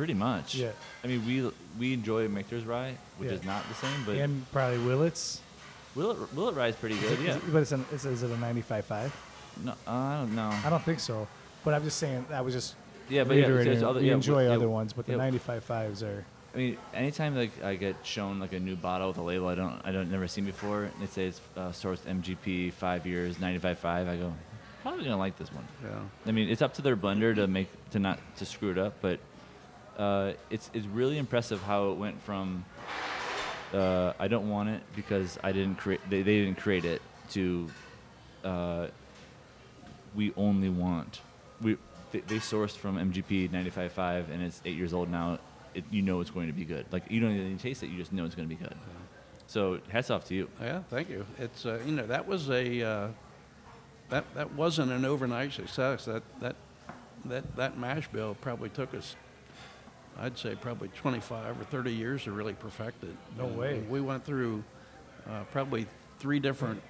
[0.00, 0.54] Pretty much.
[0.54, 0.70] Yeah.
[1.04, 3.36] I mean, we we enjoy Michter's rye, which Yeah.
[3.36, 5.42] is not the same, but and probably Willett's.
[5.94, 7.12] Will it Will Rye is pretty Is good.
[7.12, 7.30] it- Yeah.
[7.32, 9.12] is it- but it's an, it's, is it a 95.5?
[9.62, 10.48] No, uh, I don't know.
[10.64, 11.28] I don't think so.
[11.66, 12.76] But I'm just saying that was just
[13.10, 13.72] Yeah, but yeah, it's- reiterating.
[13.74, 15.18] it's other, we yeah, enjoy yeah, other ones, but the yeah.
[15.18, 16.24] 95.5s are.
[16.54, 19.54] I mean, anytime like I get shown like a new bottle with a label I
[19.54, 23.36] don't I don't never seen before, and it says it's uh, sourced MGP five years,
[23.36, 24.32] 95.5, I go,
[24.80, 25.68] probably gonna like this one.
[25.84, 25.90] Yeah.
[26.26, 28.94] I mean, it's up to their blender to make to not to screw it up,
[29.02, 29.20] but
[29.98, 32.64] uh, it's it's really impressive how it went from
[33.72, 37.68] uh, I don't want it because I didn't create they, they didn't create it to
[38.44, 38.86] uh,
[40.14, 41.20] we only want
[41.60, 41.76] we
[42.12, 45.38] they, they sourced from MGP 95.5 and it's eight years old now.
[45.72, 46.86] It, you know it's going to be good.
[46.90, 48.74] Like you don't even taste it, you just know it's going to be good.
[49.46, 50.48] So hats off to you.
[50.60, 51.26] Yeah, thank you.
[51.38, 53.08] It's uh, you know that was a uh,
[54.08, 56.04] that that wasn't an overnight success.
[56.04, 56.56] That that
[57.24, 59.16] that that mash bill probably took us,
[60.18, 63.14] I'd say probably 25 or 30 years to really perfect it.
[63.38, 63.80] No Uh, way.
[63.88, 64.62] We went through
[65.28, 65.86] uh, probably
[66.18, 66.82] three different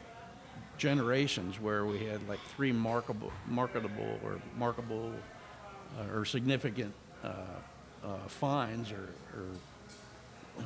[0.78, 5.12] generations where we had like three markable, marketable or markable
[5.98, 6.92] uh, or significant
[7.22, 7.28] uh,
[8.04, 9.08] uh, fines or,
[9.38, 9.44] or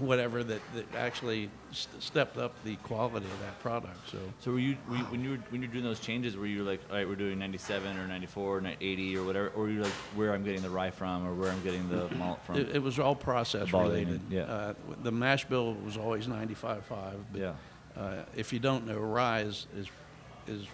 [0.00, 4.10] whatever that, that actually st- stepped up the quality of that product.
[4.10, 6.36] So So were you, were you when you were when you were doing those changes,
[6.36, 9.62] were you like, all right, we're doing 97 or 94 or 80 or whatever, or
[9.64, 12.40] were you like where I'm getting the rye from or where I'm getting the malt
[12.44, 12.56] from?
[12.56, 14.20] it, it was all process related.
[14.30, 14.42] yeah.
[14.42, 16.82] Uh, the mash bill was always 95.5.
[16.88, 17.52] But, yeah.
[17.96, 19.86] Uh, if you don't know, rye is, is,
[20.48, 20.66] is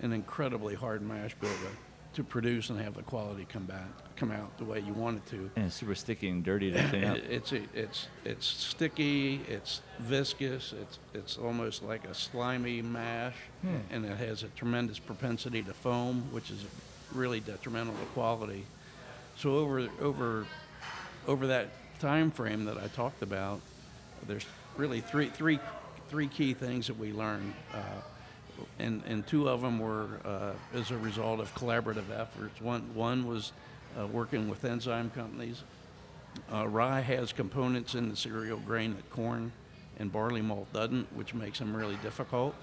[0.00, 4.30] an incredibly hard mash bill to, to produce and have the quality come back, come
[4.30, 5.50] out the way you want it to.
[5.56, 7.16] And it's super sticky and dirty to clean up.
[7.28, 9.40] It's it's it's sticky.
[9.48, 10.72] It's viscous.
[10.80, 13.76] It's it's almost like a slimy mash, Hmm.
[13.90, 16.64] and it has a tremendous propensity to foam, which is
[17.12, 18.64] really detrimental to quality.
[19.36, 20.46] So over over
[21.26, 21.68] over that
[22.00, 23.60] time frame that I talked about,
[24.26, 24.46] there's
[24.76, 25.58] really three three
[26.08, 27.54] three key things that we learned.
[27.72, 27.78] Uh,
[28.78, 32.60] and, and two of them were uh, as a result of collaborative efforts.
[32.60, 33.50] One, one was
[33.98, 35.62] uh, working with enzyme companies
[36.52, 39.52] uh, rye has components in the cereal grain that corn
[39.98, 42.54] and barley malt doesn't, which makes them really difficult.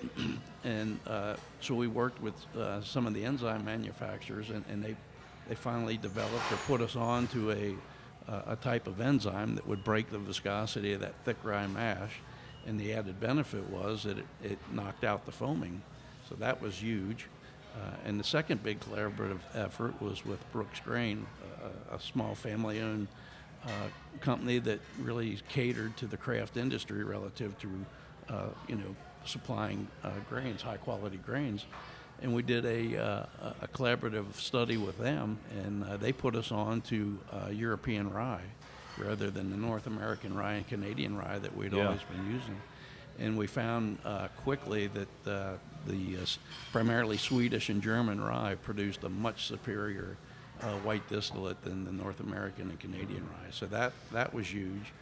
[0.64, 4.96] and uh, so we worked with uh, some of the enzyme manufacturers, and, and they,
[5.48, 7.74] they finally developed or put us on to a,
[8.28, 12.20] uh, a type of enzyme that would break the viscosity of that thick rye mash.
[12.66, 15.82] And the added benefit was that it, it knocked out the foaming.
[16.28, 17.26] So that was huge.
[17.74, 21.26] Uh, and the second big collaborative effort was with Brooks Grain,
[21.90, 23.08] a small family owned
[23.64, 23.68] uh,
[24.20, 27.68] company that really catered to the craft industry relative to,
[28.28, 28.94] uh, you know,
[29.24, 31.64] supplying uh, grains, high quality grains.
[32.20, 33.26] And we did a, uh,
[33.62, 38.42] a collaborative study with them, and uh, they put us on to uh, European rye
[38.98, 41.86] rather than the North American rye and Canadian rye that we'd Yeah.
[41.86, 42.60] always been using.
[43.18, 45.52] And we found uh, quickly that uh,
[45.86, 46.26] the uh,
[46.70, 50.16] primarily Swedish and German rye produced a much superior
[50.60, 53.50] uh, white distillate than the North American and Canadian rye.
[53.50, 54.92] So that, that was huge.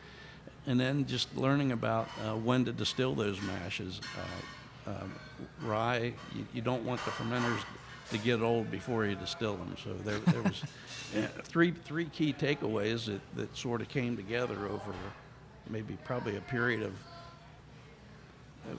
[0.66, 4.00] And then just learning about uh, when to distill those mashes.
[4.16, 5.14] Uh, um,
[5.62, 7.60] rye, you, you don't want the fermenters
[8.10, 9.76] to get old before you distill them.
[9.82, 10.62] So there, there was
[11.44, 14.92] three, three key takeaways that, that sort of came together over
[15.68, 16.92] maybe probably a period of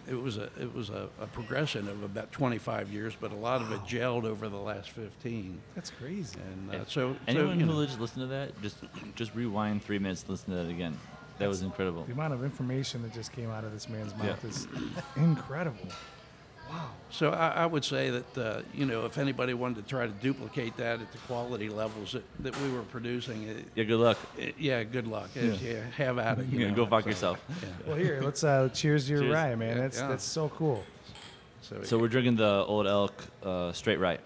[0.07, 3.61] it was a it was a, a progression of about 25 years, but a lot
[3.61, 5.59] of it gelled over the last 15.
[5.75, 6.39] That's crazy.
[6.53, 8.77] And uh, so, so Anyone you who know, will just listen to that, just
[9.15, 10.97] just rewind three minutes, listen to that again.
[11.37, 12.03] That was incredible.
[12.03, 14.27] The amount of information that just came out of this man's Yeah.
[14.27, 14.67] mouth is
[15.15, 15.87] incredible.
[17.09, 20.11] So I, I would say that uh, you know if anybody wanted to try to
[20.13, 24.17] duplicate that at the quality levels that, that we were producing, it, Yeah, good luck.
[24.37, 25.29] it- yeah, good luck.
[25.35, 25.53] Yeah.
[25.61, 25.83] Yeah.
[25.97, 26.47] have at it.
[26.47, 27.39] You Yeah, know, go fuck so, yourself.
[27.61, 27.67] Yeah.
[27.87, 29.33] Well, here, let's uh, cheers to your Cheers.
[29.33, 29.75] rye, man.
[29.75, 30.07] Yeah, That's yeah.
[30.07, 30.83] that's so cool.
[31.61, 33.13] So, So we're drinking the Old Elk
[33.43, 34.19] uh, straight right.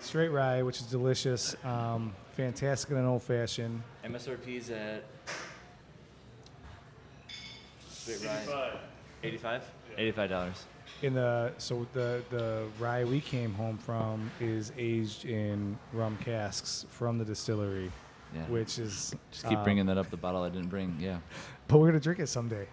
[0.00, 3.82] Straight rye, which is delicious, um, fantastic in an old fashioned.
[4.04, 5.04] MSRP's at
[7.88, 8.76] straight rye.
[9.22, 9.62] 85?
[9.96, 10.64] 85 dollars.
[11.04, 16.86] In the so the the rye we came home from is aged in rum casks
[16.88, 17.90] from the distillery,
[18.34, 18.40] Yeah.
[18.46, 20.08] which is Just keep um, bringing that up.
[20.10, 20.96] The bottle I didn't bring.
[20.98, 21.18] Yeah.
[21.68, 22.66] But we're gonna drink it someday.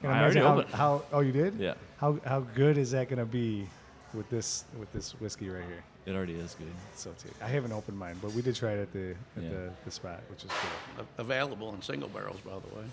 [0.00, 1.74] Can I already imagine how, opened- how oh you did Yeah.
[1.98, 3.68] how how good is that gonna be
[4.12, 5.84] with this with this whiskey right here?
[6.06, 6.72] It already is good.
[6.96, 7.30] So tasty.
[7.40, 9.48] I haven't opened mine, but we did try it at the at Yeah.
[9.50, 11.04] the, the spot, which is cool.
[11.18, 12.86] a- available in single barrels, by the way.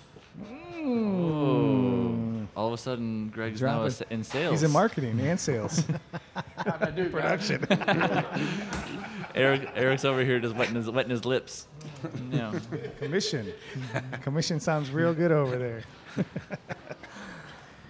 [0.86, 2.23] Oh.
[2.56, 3.88] All of a sudden, Greg's now Dropping.
[3.88, 4.52] s- in sales.
[4.52, 5.84] He's in marketing and sales.
[6.58, 7.66] I do Production.
[9.36, 11.68] Eric, Eric's over here just wetting his, wetting his lips.
[12.32, 12.54] Yeah.
[13.00, 13.54] Commission.
[14.22, 15.84] Commission sounds real good over there.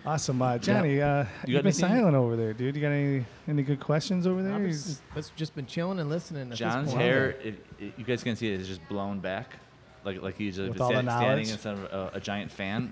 [0.05, 1.01] awesome, uh, Johnny.
[1.01, 1.72] Uh, you you've been anything?
[1.89, 2.76] silent over there, dude.
[2.76, 4.53] You got any any good questions over there?
[4.53, 6.51] I've He's- just, just been chilling and listening.
[6.51, 7.03] At John's this point.
[7.05, 9.57] hair, if, if you guys can see it, is just blown back,
[10.05, 11.51] like like he's just With all the standing knowledge?
[11.51, 12.91] in front of a, a giant fan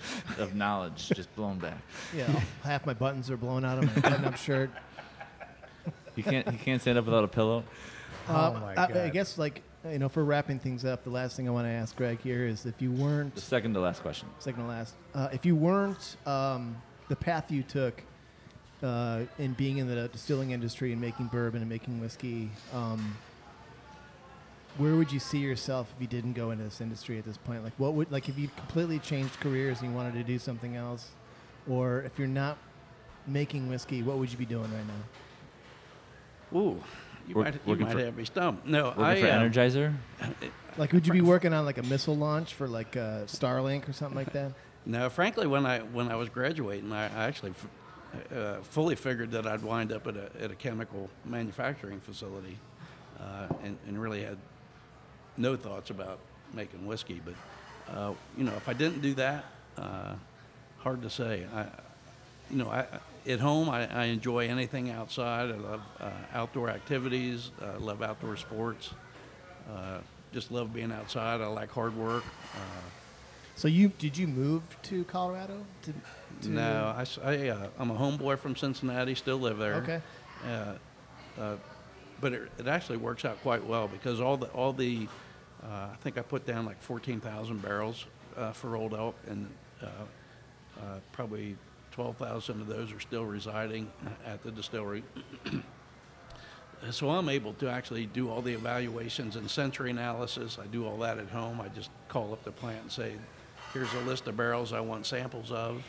[0.38, 1.78] of knowledge, just blown back.
[2.16, 2.26] Yeah,
[2.62, 4.70] half my buttons are blown out of my button-up shirt.
[6.16, 7.64] You can't you can't stand up without a pillow.
[8.28, 11.36] Oh Um, my I, I guess like you know, for wrapping things up, the last
[11.36, 14.02] thing I want to ask Greg here is if you weren't The second to last
[14.02, 14.28] question.
[14.40, 16.76] second to last, uh, if you weren't um,
[17.08, 18.02] the path you took
[18.82, 23.16] uh, in being in the distilling industry and making bourbon and making whiskey, um,
[24.78, 27.62] where would you see yourself if you didn't go into this industry at this point?
[27.64, 30.76] Like, what would like if you completely changed careers and you wanted to do something
[30.76, 31.08] else,
[31.68, 32.56] or if you're not
[33.26, 36.58] making whiskey, what would you be doing right now?
[36.58, 36.82] Ooh,
[37.26, 38.66] you Work- might, you might for- have me stumped.
[38.66, 39.94] No, Working I for uh, Energizer.
[40.78, 43.92] Like, would you be working on like a missile launch for like uh, Starlink or
[43.92, 44.52] something like that?
[44.86, 49.32] No, frankly, when I when I was graduating, I, I actually f- uh, fully figured
[49.32, 52.58] that I'd wind up at a at a chemical manufacturing facility,
[53.20, 54.38] uh, and and really had
[55.38, 56.18] no thoughts about
[56.52, 57.20] making whiskey.
[57.24, 57.34] But
[57.96, 59.44] uh, you know, if I didn't do that,
[59.78, 60.14] uh,
[60.78, 61.46] hard to say.
[61.54, 61.66] I,
[62.50, 62.86] you know, I,
[63.26, 65.50] at home I, I enjoy anything outside.
[65.50, 67.50] I love uh, outdoor activities.
[67.62, 68.90] I love outdoor sports.
[69.70, 69.98] Uh,
[70.32, 71.40] just love being outside.
[71.40, 72.24] I like hard work.
[72.54, 72.58] Uh,
[73.54, 75.64] So you did you move to Colorado?
[75.82, 75.92] To,
[76.42, 79.74] to No, I, I, uh, I'm a homeboy from Cincinnati, still live there.
[79.76, 80.00] Okay.
[80.46, 80.72] Uh,
[81.40, 81.56] uh,
[82.20, 85.10] but it, it actually works out quite well because all the all the uh,
[85.64, 88.06] I think I put down like 14,000 barrels
[88.36, 89.48] uh, for Old Elk, and
[89.82, 89.86] uh,
[90.80, 90.82] uh,
[91.12, 91.56] probably
[91.92, 93.90] 12,000 of those are still residing
[94.24, 95.02] at the distillery.
[96.92, 100.58] So I'm able to actually do all the evaluations and sensory analysis.
[100.62, 101.60] I do all that at home.
[101.60, 103.14] I just call up the plant and say,
[103.72, 105.82] "Here's a list of barrels I want samples of."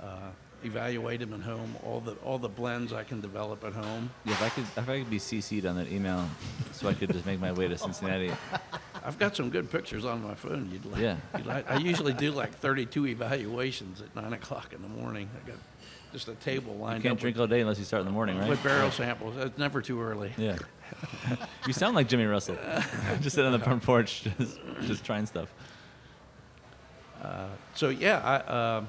[0.00, 0.30] Uh,
[0.64, 1.74] evaluate them at home.
[1.84, 4.10] All the all the blends I can develop at home.
[4.24, 6.24] Yeah, if I could if I could be CC'd on that email,
[6.72, 8.32] so I could just make my way to Cincinnati.
[9.04, 10.70] I've got some good pictures on my phone.
[10.72, 11.00] You'd like.
[11.00, 11.16] Yeah.
[11.36, 15.28] You'd like I usually do like 32 evaluations at nine o'clock in the morning.
[15.34, 15.58] I got
[16.12, 18.12] just a table You can't up drink with, all day unless you start in the
[18.12, 18.48] morning, right?
[18.48, 19.36] with barrel samples.
[19.36, 20.32] It's never too early.
[20.38, 20.56] Yeah.
[21.66, 22.56] you sound like Jimmy Russell.
[23.20, 25.52] just sitting on the front porch, just just trying stuff.
[27.74, 28.88] So yeah, I um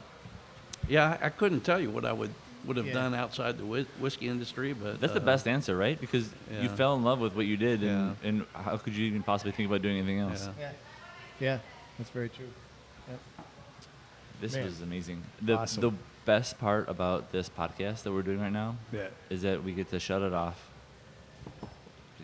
[0.88, 2.34] yeah I couldn't tell you what I would
[2.66, 2.94] would have Yeah.
[2.94, 6.00] done outside the whi- whiskey industry, but That's the uh, best answer, right?
[6.00, 6.30] Because
[6.62, 8.28] you fell in love with what you did, and, Yeah.
[8.30, 10.48] and how could you even possibly think about doing anything else?
[10.60, 10.66] Yeah.
[10.66, 10.72] Yeah.
[11.40, 11.60] Yeah,
[11.98, 12.50] that's very true.
[13.10, 13.20] Yep.
[14.42, 14.66] This Man.
[14.66, 15.24] was amazing.
[15.42, 15.82] The Awesome.
[15.82, 15.92] the
[16.26, 19.08] best part about this podcast that we're doing right now Yeah.
[19.30, 20.70] is that we get to shut it off,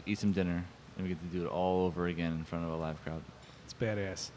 [0.06, 0.66] eat some dinner,
[0.98, 3.22] and we get to do it all over again in front of a live crowd.
[3.64, 4.30] It's badass.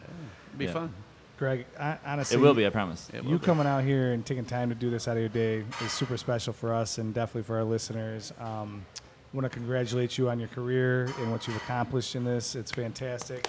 [0.49, 0.72] It'd be Yeah.
[0.72, 0.94] fun.
[1.39, 3.09] Greg, I, honestly, It will be, I promise.
[3.12, 3.45] It will you be.
[3.45, 6.16] coming out here and taking time to do this out of your day is super
[6.16, 8.32] special for us and definitely for our listeners.
[8.41, 8.84] Um,
[9.32, 12.55] want to congratulate you on your career and what you've accomplished in this.
[12.57, 13.49] It's fantastic.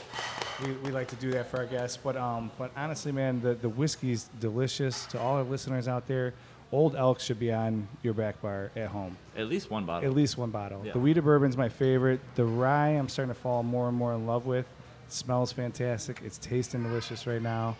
[0.63, 3.53] We, we like to do that for our guests, but um, but honestly, man, the
[3.55, 5.05] the whiskey's delicious.
[5.07, 6.33] To all our listeners out there,
[6.71, 9.17] Old Elk should be on your back bar at home.
[9.37, 10.07] At least one bottle.
[10.07, 10.81] At least one bottle.
[10.85, 10.91] Yeah.
[10.91, 12.19] The Wheated Bourbon's my favorite.
[12.35, 14.65] The rye, I'm starting to fall more and more in love with.
[15.09, 16.21] It smells fantastic.
[16.23, 17.75] It's tasting delicious right now.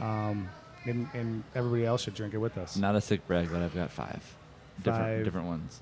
[0.00, 0.48] Um,
[0.84, 2.76] and, and everybody else should drink it with us.
[2.76, 4.20] Not a sick brag, but I've got five.
[4.78, 5.80] Different, Five different ones.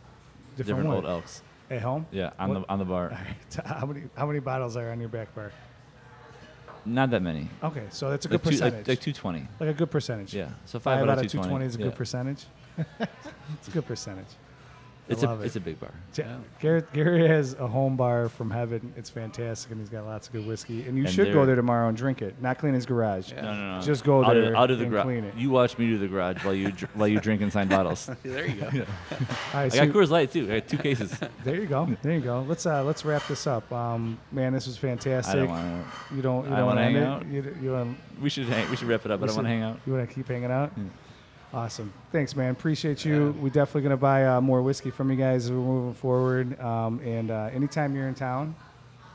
[0.58, 1.40] Different, old elks.
[1.70, 2.06] At home?
[2.10, 3.04] Yeah, on What- the on the bar.
[3.04, 3.66] All right.
[3.66, 5.52] How many how many bottles are on your back bar?
[6.84, 7.48] Not that many.
[7.62, 8.88] Okay, so that's a Like, good two, percentage.
[8.88, 9.48] like, like 220.
[9.58, 10.34] Like a good percentage.
[10.34, 10.50] Yeah.
[10.66, 11.30] So Five, five, out of 220.
[11.30, 11.84] 220 is a yeah.
[11.86, 12.44] good percentage.
[13.58, 14.26] it's a good percentage.
[15.10, 15.46] It's love a it.
[15.46, 15.90] it's a big bar.
[16.16, 16.24] Ja-
[16.60, 18.92] Garrett, Gary has a home bar from heaven.
[18.96, 20.86] It's fantastic, and he's got lots of good whiskey.
[20.86, 22.40] And you And should go they're- there tomorrow and drink it.
[22.40, 23.32] Not clean his garage.
[23.32, 23.40] Yeah.
[23.42, 23.82] No, no, no.
[23.82, 25.34] Just go I'll do- there I'll do the and gra- clean it.
[25.36, 28.08] You watch me do the garage while you dr- while you drink and sign bottles.
[28.22, 28.66] there you go.
[28.70, 28.72] All
[29.54, 30.44] right, I so got Coors Light too.
[30.50, 31.18] I got two cases.
[31.44, 31.88] there you go.
[32.02, 32.44] There you go.
[32.48, 33.70] Let's uh, let's wrap this up.
[33.72, 35.34] Um, man, this was fantastic.
[35.34, 36.14] I don't want to.
[36.16, 36.46] you don't.
[36.48, 37.06] You I don't wanna end hang it?
[37.06, 37.26] out.
[37.26, 37.98] You, you want.
[38.22, 39.20] We should hang, we should wrap it up.
[39.20, 39.80] But I don't want to hang out.
[39.86, 40.72] You want to keep hanging out?
[41.52, 41.58] Yeah.
[41.58, 41.92] Awesome.
[42.12, 42.50] Thanks, man.
[42.52, 43.34] Appreciate you.
[43.40, 46.58] We're definitely gonna buy uh, more whiskey from you guys as we're moving forward.
[46.60, 48.54] Um, and uh, anytime you're in town,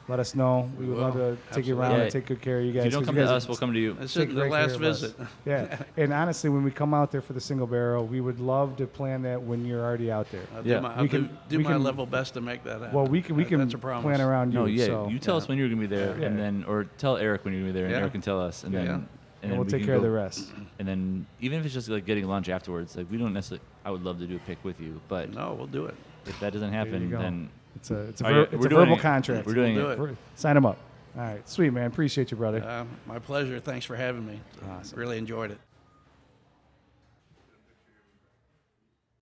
[0.08, 0.70] let us know.
[0.78, 1.38] We We would love to will.
[1.52, 2.04] take you around Absolutely.
[2.06, 2.82] and take good care of you guys.
[2.82, 3.94] If you don't 'cause come guys to us, we'll come to you.
[3.94, 5.16] This Take isn't the last visit.
[5.46, 8.76] Yeah, and honestly, when we come out there for the single barrel, we would love
[8.78, 10.44] to plan that when you're already out there.
[10.56, 10.76] I'll Yeah.
[10.76, 12.82] do my, I'll We do, can- do we my can- level best to make that
[12.82, 12.92] happen.
[12.94, 14.04] Well, we can we can That's a promise.
[14.04, 14.60] plan around you.
[14.60, 14.86] No, yeah.
[14.86, 15.08] so.
[15.08, 16.28] you tell us when you're gonna be there, Yeah.
[16.28, 18.02] and then or tell Eric when you're gonna be there, and Yeah.
[18.02, 18.80] Eric can tell us, and Yeah.
[18.84, 19.00] then Yeah.
[19.46, 20.52] And, and we'll we take can care of the rest.
[20.80, 23.64] And then even if it's just like getting lunch afterwards, like we don't necessarily.
[23.86, 25.96] I would love to do a pick with you, but No, we'll do it.
[26.26, 28.94] if that doesn't happen, then It's a it's a, Oh, ver- yeah, it's a verbal
[28.96, 29.00] it.
[29.00, 29.46] contract.
[29.48, 29.96] We're doing We'll it.
[29.96, 30.78] do We're- Sign him up.
[31.16, 31.86] All right, sweet man.
[31.88, 32.62] Appreciate you, brother.
[32.62, 33.60] Uh, my pleasure.
[33.62, 34.40] Thanks for having me.
[34.70, 35.00] Awesome.
[35.00, 35.60] Really enjoyed it.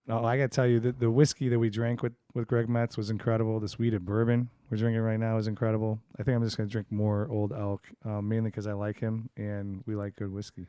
[0.09, 2.67] Oh, I got to tell you, the, the whiskey that we drank with, with Greg
[2.67, 3.59] Metze was incredible.
[3.59, 5.99] This wheated bourbon we're drinking right now is incredible.
[6.19, 8.99] I think I'm just going to drink more Old Elk, um, mainly because I like
[8.99, 10.65] him and we like good whiskey.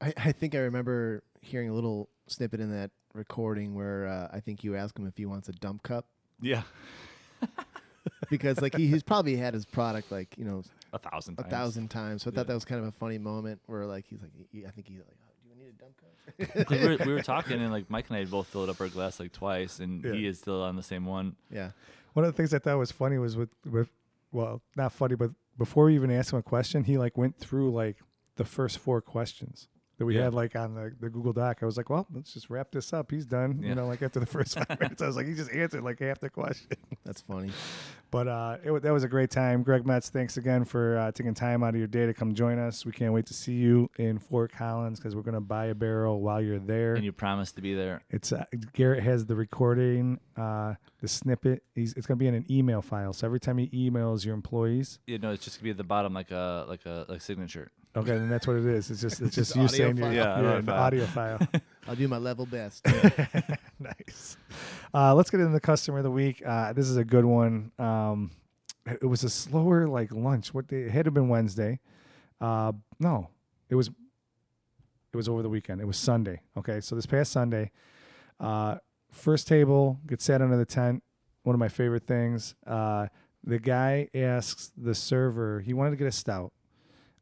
[0.00, 4.40] I, I think I remember hearing a little snippet in that recording where uh, I
[4.40, 6.06] think you asked him if he wants a dump cup
[6.40, 6.62] Yeah,
[8.30, 10.62] because like he, he's probably had his product like you know
[10.94, 11.34] a thousand.
[11.38, 11.50] a times.
[11.50, 12.22] thousand times.
[12.22, 12.36] So I Yeah.
[12.38, 14.88] thought that was kind of a funny moment where like he's like he, I think
[14.88, 16.66] he's like, oh, do you need a dump cup?
[16.66, 18.88] 'Cause we, were, we were talking and like Mike and I both filled up our
[18.88, 20.12] glass like twice, and Yeah.
[20.12, 21.36] he is still on the same one.
[21.52, 21.70] yeah.
[22.12, 23.90] One of the things I thought was funny was with, with
[24.32, 27.70] well, not funny, but before we even asked him a question, he like went through
[27.70, 27.96] like
[28.36, 29.68] the first four questions
[30.00, 30.24] that we Yeah.
[30.24, 31.58] had like on the, the Google Doc.
[31.60, 33.10] I was like, well, let's just wrap this up.
[33.10, 33.60] He's done.
[33.62, 33.68] Yeah.
[33.68, 36.00] You know, like after the first five minutes, I was like, he just answered like
[36.00, 36.68] half the question.
[37.04, 37.50] That's funny.
[38.10, 39.62] But uh, it, that was a great time.
[39.62, 42.58] Greg Metze, thanks again for uh, taking time out of your day to come join
[42.58, 42.86] us.
[42.86, 45.74] We can't wait to see you in Fort Collins because we're going to buy a
[45.74, 46.94] barrel while you're there.
[46.94, 48.02] And you promised to be there.
[48.08, 51.62] It's uh, Garrett has the recording, uh, the snippet.
[51.74, 53.12] He's, it's going to be in an email file.
[53.12, 55.84] So every time he emails your employees, You know, it's just gonna be at the
[55.84, 57.70] bottom like a like a like signature.
[57.96, 58.90] Okay, then that's what it is.
[58.90, 60.14] It's just it's just Just you audio saying your file.
[60.14, 60.82] Yeah, yeah, audio an file.
[60.82, 61.48] audio file.
[61.88, 62.86] I'll do my level best.
[63.80, 64.36] nice.
[64.94, 66.42] Uh, let's get into the customer of the week.
[66.44, 67.72] Uh, this is a good one.
[67.78, 68.30] Um,
[68.86, 70.54] it was a slower like lunch.
[70.54, 70.82] What day?
[70.82, 71.80] It had to have been Wednesday.
[72.40, 73.28] Uh, no,
[73.68, 73.88] it was.
[75.12, 75.80] It was over the weekend.
[75.80, 76.40] It was Sunday.
[76.56, 77.72] Okay, so this past Sunday,
[78.38, 78.76] uh,
[79.10, 81.02] first table gets sat under the tent.
[81.42, 82.54] One of my favorite things.
[82.64, 83.08] Uh,
[83.42, 85.60] the guy asks the server.
[85.60, 86.52] He wanted to get a stout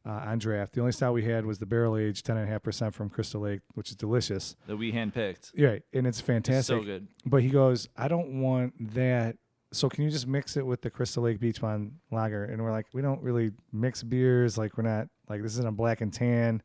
[0.07, 0.73] uh, on draft.
[0.75, 3.11] The only stout we had was the barrel aged ten and a half percent from
[3.11, 4.57] Crystal Lake, which is delicious.
[4.67, 5.53] That we handpicked.
[5.55, 6.65] Yeah, right, and it's It's fantastic.
[6.77, 7.09] so good.
[7.27, 9.37] But he goes, I don't want that.
[9.71, 12.45] So can you just mix it with the Crystal Lake Beach Blonde Lager?
[12.45, 14.57] And we're like, we don't really mix beers.
[14.57, 16.63] Like we're not like this isn't a black and tan.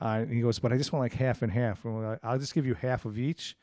[0.00, 1.84] Uh, and he goes, but I just want like half and half.
[1.84, 3.56] And we're like, I'll just give you half of each,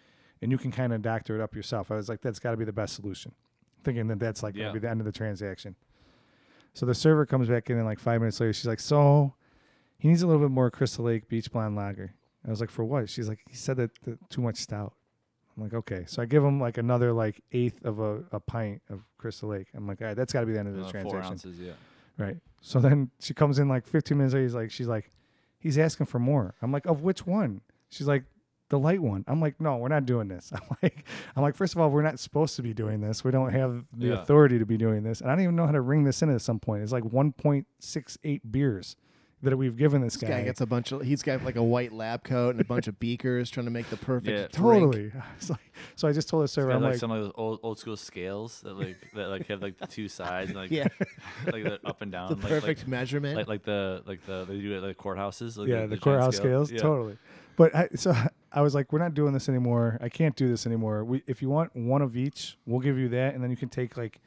[0.43, 1.89] and you can kind of doctor it up yourself.
[1.91, 3.32] I was like, that's got to be the best solution,
[3.84, 4.63] thinking that that's like Yeah.
[4.65, 5.76] gonna be the end of the transaction.
[6.74, 9.36] So the server comes back in, and like five minutes later, she's like, so
[9.97, 12.13] he needs a little bit more Crystal Lake Beach Blonde Lager.
[12.45, 13.09] I was like, for what?
[13.09, 13.91] She's like, he said that,
[14.30, 14.93] too much stout.
[15.55, 16.03] I'm like, okay.
[16.07, 19.67] So I give him like another like eighth of a, a pint of Crystal Lake.
[19.76, 21.32] I'm like, all right, that's got to be the end of the Uh, four transaction.
[21.32, 21.59] ounces.
[21.59, 21.74] Yeah.
[22.17, 22.38] Right.
[22.61, 24.43] So then she comes in like 15 minutes later.
[24.43, 25.11] He's like, she's like,
[25.59, 26.55] he's asking for more.
[26.61, 27.61] I'm like, of which one?
[27.89, 28.24] She's like,
[28.74, 29.24] the light one.
[29.28, 30.51] I'm like, no, we're not doing this.
[30.55, 31.05] I'm like,
[31.36, 33.24] I'm like, first of all, we're not supposed to be doing this.
[33.24, 34.13] We don't have the Yeah.
[34.21, 35.21] authority to be doing this.
[35.21, 36.82] And I don't even know how to ring this in at some point.
[36.82, 38.95] It's like 1.68 beers
[39.43, 41.01] that we've given this, This guy gets a bunch of.
[41.01, 43.89] He's got like a white lab coat and a bunch of beakers, trying to make
[43.89, 44.47] the perfect Yeah.
[44.61, 44.84] drink.
[44.86, 45.11] Totally.
[45.38, 45.59] It's like,
[45.97, 47.78] so I just told the It's server, I'm like, like, some of those old old
[47.78, 50.88] school scales that like that like have like the two sides and like Yeah,
[51.51, 53.36] like the up and down the like, perfect like, measurement.
[53.36, 55.97] like like the like the they do it at like courthouses like yeah, the, the,
[55.97, 56.65] giant courthouse scale.
[56.65, 56.80] scales, Yeah.
[56.80, 57.17] totally.
[57.56, 58.14] But I, so
[58.51, 59.97] I was like, we're not doing this anymore.
[60.01, 61.04] I can't do this anymore.
[61.04, 63.70] We, if you want one of each, we'll give you that, and then you can
[63.70, 64.20] take like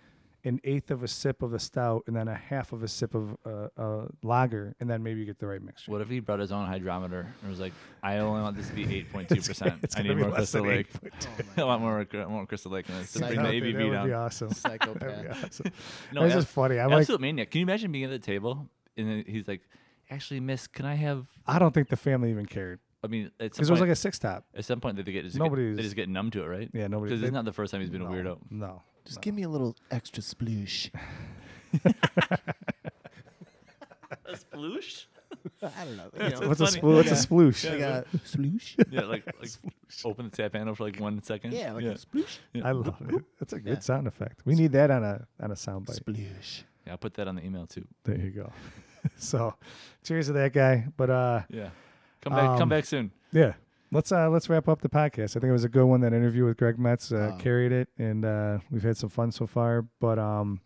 [0.45, 3.17] an eighth of a sip of a stout, and then a half of a sip
[3.17, 5.91] of uh, uh, lager, and then maybe you get the right mixture.
[5.91, 8.75] What if he brought his own hydrometer and was like, I only want this to
[8.75, 9.85] be eight point two percent.
[9.97, 10.93] I need more Crystal Lake.
[10.93, 11.29] 8.2.
[11.59, 12.07] I want more.
[12.13, 13.13] I want Crystal Lake in this.
[13.15, 13.35] To Psycho.
[13.43, 14.13] bring the That would ABV be down.
[14.13, 14.49] awesome.
[14.51, 15.45] That'd be Psychopath.
[15.45, 15.73] awesome.
[16.13, 16.79] No, it's abs- just funny.
[16.79, 17.51] I'm like, absolute maniac.
[17.51, 19.63] Can you imagine being at the table and then he's like,
[20.11, 23.55] "Actually, Miss, can I have?" I don't think the family even cared I mean, at
[23.55, 24.45] some because it was like a six top.
[24.57, 26.71] at some point they get just Nobody's- get, they just get numb to it, right?
[26.73, 27.11] Yeah, nobody.
[27.11, 28.39] Because they- it's not the first time he's been no, a weirdo.
[28.51, 30.91] No, Just give me a little extra sploosh.
[34.25, 35.07] A sploosh?
[35.63, 36.11] I don't know.
[36.15, 36.81] That's You know, what's a funny.
[36.81, 37.21] spl- what's a Yeah.
[37.21, 37.65] sploosh?
[37.71, 38.85] like a sploosh.
[38.91, 39.51] Yeah, like like
[40.05, 41.53] open the tap handle for like one second.
[41.53, 41.91] Yeah, like yeah.
[41.91, 42.39] a sploosh.
[42.53, 42.67] Yeah.
[42.69, 43.25] I love it.
[43.39, 43.81] That's a good Yeah.
[43.81, 44.43] sound effect.
[44.45, 46.01] We need that on a on a soundbite.
[46.03, 46.63] Sploosh.
[46.87, 47.85] Yeah, I'll put that on the email too.
[48.05, 48.53] There you go.
[49.17, 49.55] so,
[50.05, 50.87] cheers to that guy.
[50.97, 51.71] But uh, Yeah.
[52.27, 52.49] Come back.
[52.51, 53.13] Um, come back soon.
[53.33, 53.53] yeah,
[53.93, 55.37] let's uh let's wrap up the podcast.
[55.37, 56.01] I think it was a good one.
[56.01, 57.39] That interview with Greg Metze uh, Oh.
[57.39, 59.87] carried it, and uh, we've had some fun so far.
[60.01, 60.61] But um,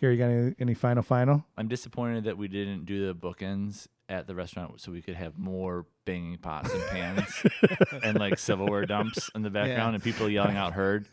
[0.00, 1.44] Gary, you got any, any final final?
[1.56, 5.38] I'm disappointed that we didn't do the bookends at the restaurant so we could have
[5.38, 7.42] more banging pots and pans
[8.04, 11.06] and like silverware dumps in the background and people yelling out "heard."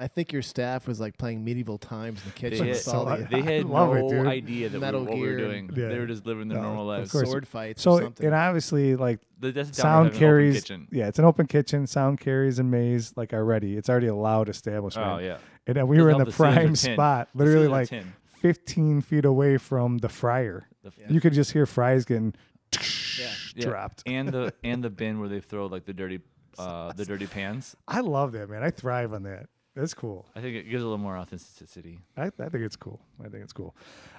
[0.00, 2.64] I think your staff was like playing medieval times in the kitchen.
[2.64, 5.14] They had, all so the they had love it, no idea that we, Metal what
[5.14, 5.70] we were Gear doing.
[5.76, 5.88] Yeah.
[5.88, 7.10] They were just living their No, normal of lives.
[7.30, 8.26] sword fights or So, something.
[8.26, 10.54] and obviously, like Th- That's the sound downside of having an open carries.
[10.62, 10.88] kitchen.
[10.90, 11.86] Yeah, it's an open kitchen.
[11.86, 13.76] Sound carries and Maize like already.
[13.76, 15.06] It's already a loud establishment.
[15.08, 15.36] Oh yeah.
[15.66, 17.90] And then we Doesn't were in the the prime spot, literally like
[18.40, 20.66] 15 feet away from the fryer.
[20.82, 21.06] The- Yeah.
[21.10, 22.34] You could just hear fries getting
[22.72, 22.80] yeah.
[23.54, 23.64] yeah.
[23.64, 24.02] dropped.
[24.06, 26.20] and the and the bin where they throw like the dirty
[26.58, 27.76] uh the dirty pans.
[27.86, 28.62] I love that, man.
[28.62, 29.46] I thrive on that.
[29.76, 30.26] That's cool.
[30.34, 32.00] I think it gives a little more authenticity.
[32.16, 33.00] I, I think it's cool.
[33.24, 33.74] I think it's cool.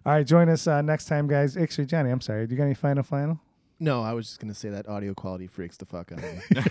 [0.06, 1.57] All right, join us uh, next time, guys.
[1.57, 2.48] Actually, Johnny, I'm sorry.
[2.48, 3.40] Do you got any final final?
[3.80, 6.40] No, I was just gonna say that audio quality freaks the fuck out of me.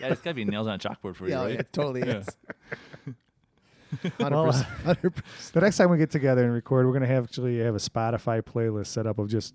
[0.00, 1.60] Yeah, it's gotta be nails on a chalkboard for you, yeah, right?
[1.60, 2.18] it totally Yeah.
[2.18, 2.28] is.
[4.20, 4.66] Hundred Well, percent.
[4.84, 5.52] Hundred percent.
[5.54, 8.40] The next time we get together and record, we're gonna have actually have a Spotify
[8.42, 9.54] playlist set up of just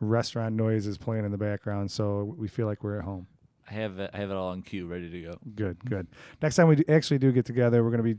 [0.00, 3.26] restaurant noises playing in the background, so we feel like we're at home.
[3.68, 5.38] I have it, I have it all on cue, ready to go.
[5.54, 6.06] Good, good.
[6.42, 8.16] Next time we do, actually do get together, we're gonna be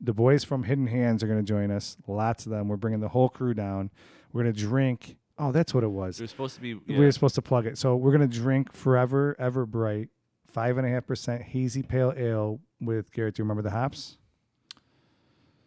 [0.00, 1.96] the boys from Hidden Hands are gonna join us.
[2.06, 2.68] Lots of them.
[2.68, 3.90] We're bringing the whole crew down.
[4.32, 5.16] We're gonna drink.
[5.38, 6.18] Oh, that's what it was.
[6.20, 6.74] It was supposed to be.
[6.74, 7.78] We Yeah, were supposed to plug it.
[7.78, 10.08] So we're gonna drink Forever Ever Bright,
[10.46, 13.36] five and a half percent hazy pale ale with Garrett.
[13.36, 14.18] Do you remember the hops?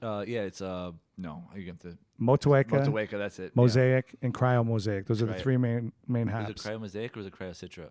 [0.02, 3.56] uh, yeah, it's uh no, you have to Motueka, Motueka, that's it.
[3.56, 5.06] Mosaic, and Cryo Mosaic.
[5.08, 6.40] Those are the three main main Yeah.
[6.40, 6.66] Was hops.
[6.66, 7.90] it Cryo Mosaic or was it Cryo Citra?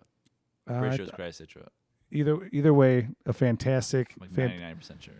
[0.67, 1.67] Uh, Pretty sure it th- Citra.
[2.11, 4.13] either either way, a fantastic.
[4.21, 5.13] I'm fan- 99 percent sure.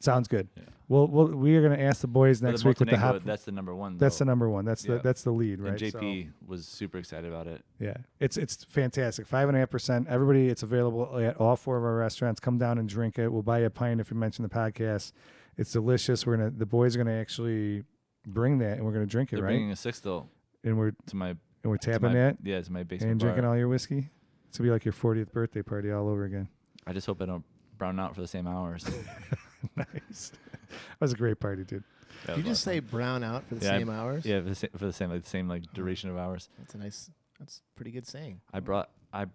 [0.00, 0.48] sounds good.
[0.56, 0.62] Yeah.
[0.86, 3.22] Well, we'll we are gonna ask the boys next the week with the hop.
[3.24, 3.96] That's the number one.
[3.96, 4.64] That's the number one.
[4.66, 5.80] That's the that's the lead, right?
[5.80, 7.64] And So- JP was super excited about it.
[7.80, 9.26] Yeah, it's it's fantastic.
[9.26, 10.08] Five and a half percent.
[10.08, 12.38] Everybody, it's available at all four of our restaurants.
[12.40, 13.28] Come down and drink it.
[13.32, 15.12] We'll buy you a pint if you mention the podcast.
[15.56, 16.26] It's delicious.
[16.26, 17.84] We're gonna the boys are gonna actually
[18.26, 19.50] bring that and we're gonna drink it, They're right?
[19.52, 20.28] bringing a six though
[20.64, 21.38] And we're to my and
[21.70, 23.28] we're tapping my, that Yeah, it's my basement and bar.
[23.30, 24.10] drinking all your whiskey.
[24.54, 26.46] It's gonna be like your 40th birthday party all over again.
[26.86, 27.42] I just hope I don't
[27.76, 28.86] brown out for the same hours.
[29.76, 30.30] nice.
[30.70, 31.82] That was a great party, dude.
[32.26, 34.24] That You was a lot just say brown out for the Yeah, I- same hours.
[34.24, 36.48] yeah for the same, for the same like the same like duration of hours.
[36.56, 37.10] that's a nice.
[37.40, 38.42] That's a pretty good saying.
[38.52, 39.26] I brought I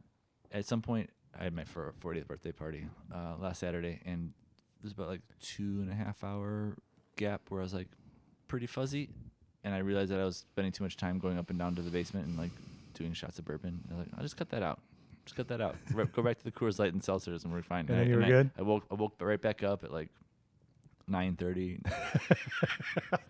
[0.54, 4.32] at some point I had my fir- 40th birthday party uh, last Saturday, and
[4.80, 6.78] it was about like two and a half hour
[7.18, 7.90] gap where I was like
[8.48, 9.10] pretty fuzzy,
[9.66, 11.82] and I realized that I was spending too much time going up and down to
[11.82, 12.52] the basement and like
[12.94, 13.82] doing shots of bourbon.
[13.92, 14.80] I was like, I'll just cut that out.
[15.30, 15.76] Just cut that out.
[15.94, 17.82] Re- Go back to the Coors Light and seltzers, and we're fine.
[17.82, 18.50] And then I, you were good?
[18.58, 20.10] I woke I woke right back up at like
[21.10, 21.82] 9:30.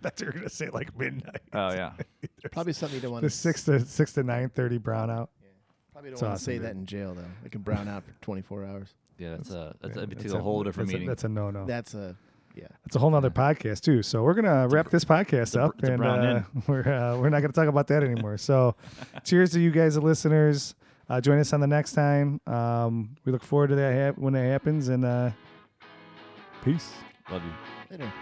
[0.01, 1.41] That's what you're gonna say like midnight.
[1.53, 1.91] oh yeah,
[2.51, 3.35] Probably something you don't want The to.
[3.35, 5.29] six to six to nine thirty brown out.
[5.91, 6.61] Probably don't It's want awesome, to say dude.
[6.63, 7.23] that in jail though.
[7.45, 8.93] It can brown out for 24 hours.
[9.17, 9.31] yeah.
[9.31, 11.07] That's a that's Yeah, a, that's it's a whole different that's meeting.
[11.07, 11.65] that's a no no.
[11.65, 12.15] That's a
[12.55, 12.67] yeah.
[12.85, 14.01] That's a whole nother podcast too.
[14.03, 17.53] So we're gonna wrap this podcast up, a and uh, we're uh, we're not gonna
[17.53, 18.37] talk about that anymore.
[18.37, 18.75] So,
[19.23, 20.75] cheers to you guys, the listeners.
[21.09, 22.39] Uh, join us on the next time.
[22.45, 25.31] Um, we look forward to that hap- when that happens, and uh,
[26.63, 26.91] peace.
[27.31, 27.97] Love you.
[27.97, 28.13] Later.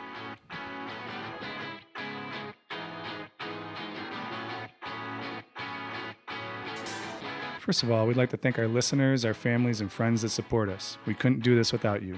[7.60, 10.70] First of all, we'd like to thank our listeners, our families, and friends that support
[10.70, 10.98] us.
[11.06, 12.18] We couldn't do this without you.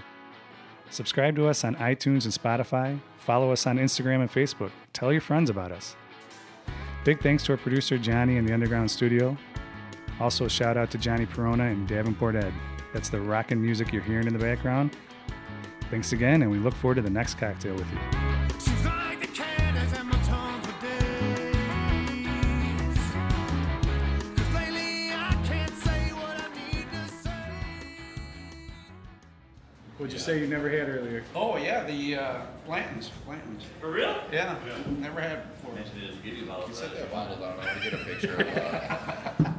[0.91, 3.00] Subscribe to us on iTunes and Spotify.
[3.18, 4.70] Follow us on Instagram and Facebook.
[4.94, 5.96] Tell your friends about us.
[7.04, 9.36] Big thanks to our producer, Johnny, in the Underground Studio.
[10.20, 12.54] Also, a shout out to Johnny Perona and Davenport Ed.
[12.94, 14.96] That's the rockin' music you're hearing in the background.
[15.90, 17.98] Thanks again, and we look forward to the next cocktail with you.
[18.60, 21.56] Seems like the cat has had my tongue for days.
[24.36, 27.32] 'Cause lately I can't say what I need to say.
[29.98, 31.24] What'd you say you never had earlier?
[31.34, 33.10] Oh yeah, the uh, Blantons.
[33.28, 33.64] Blantons.
[33.80, 34.16] For real?
[34.32, 34.56] Yeah,
[35.00, 35.76] never had before.
[36.24, 37.54] Give you Set that bottle down.
[37.54, 39.52] I want to get a picture of uh,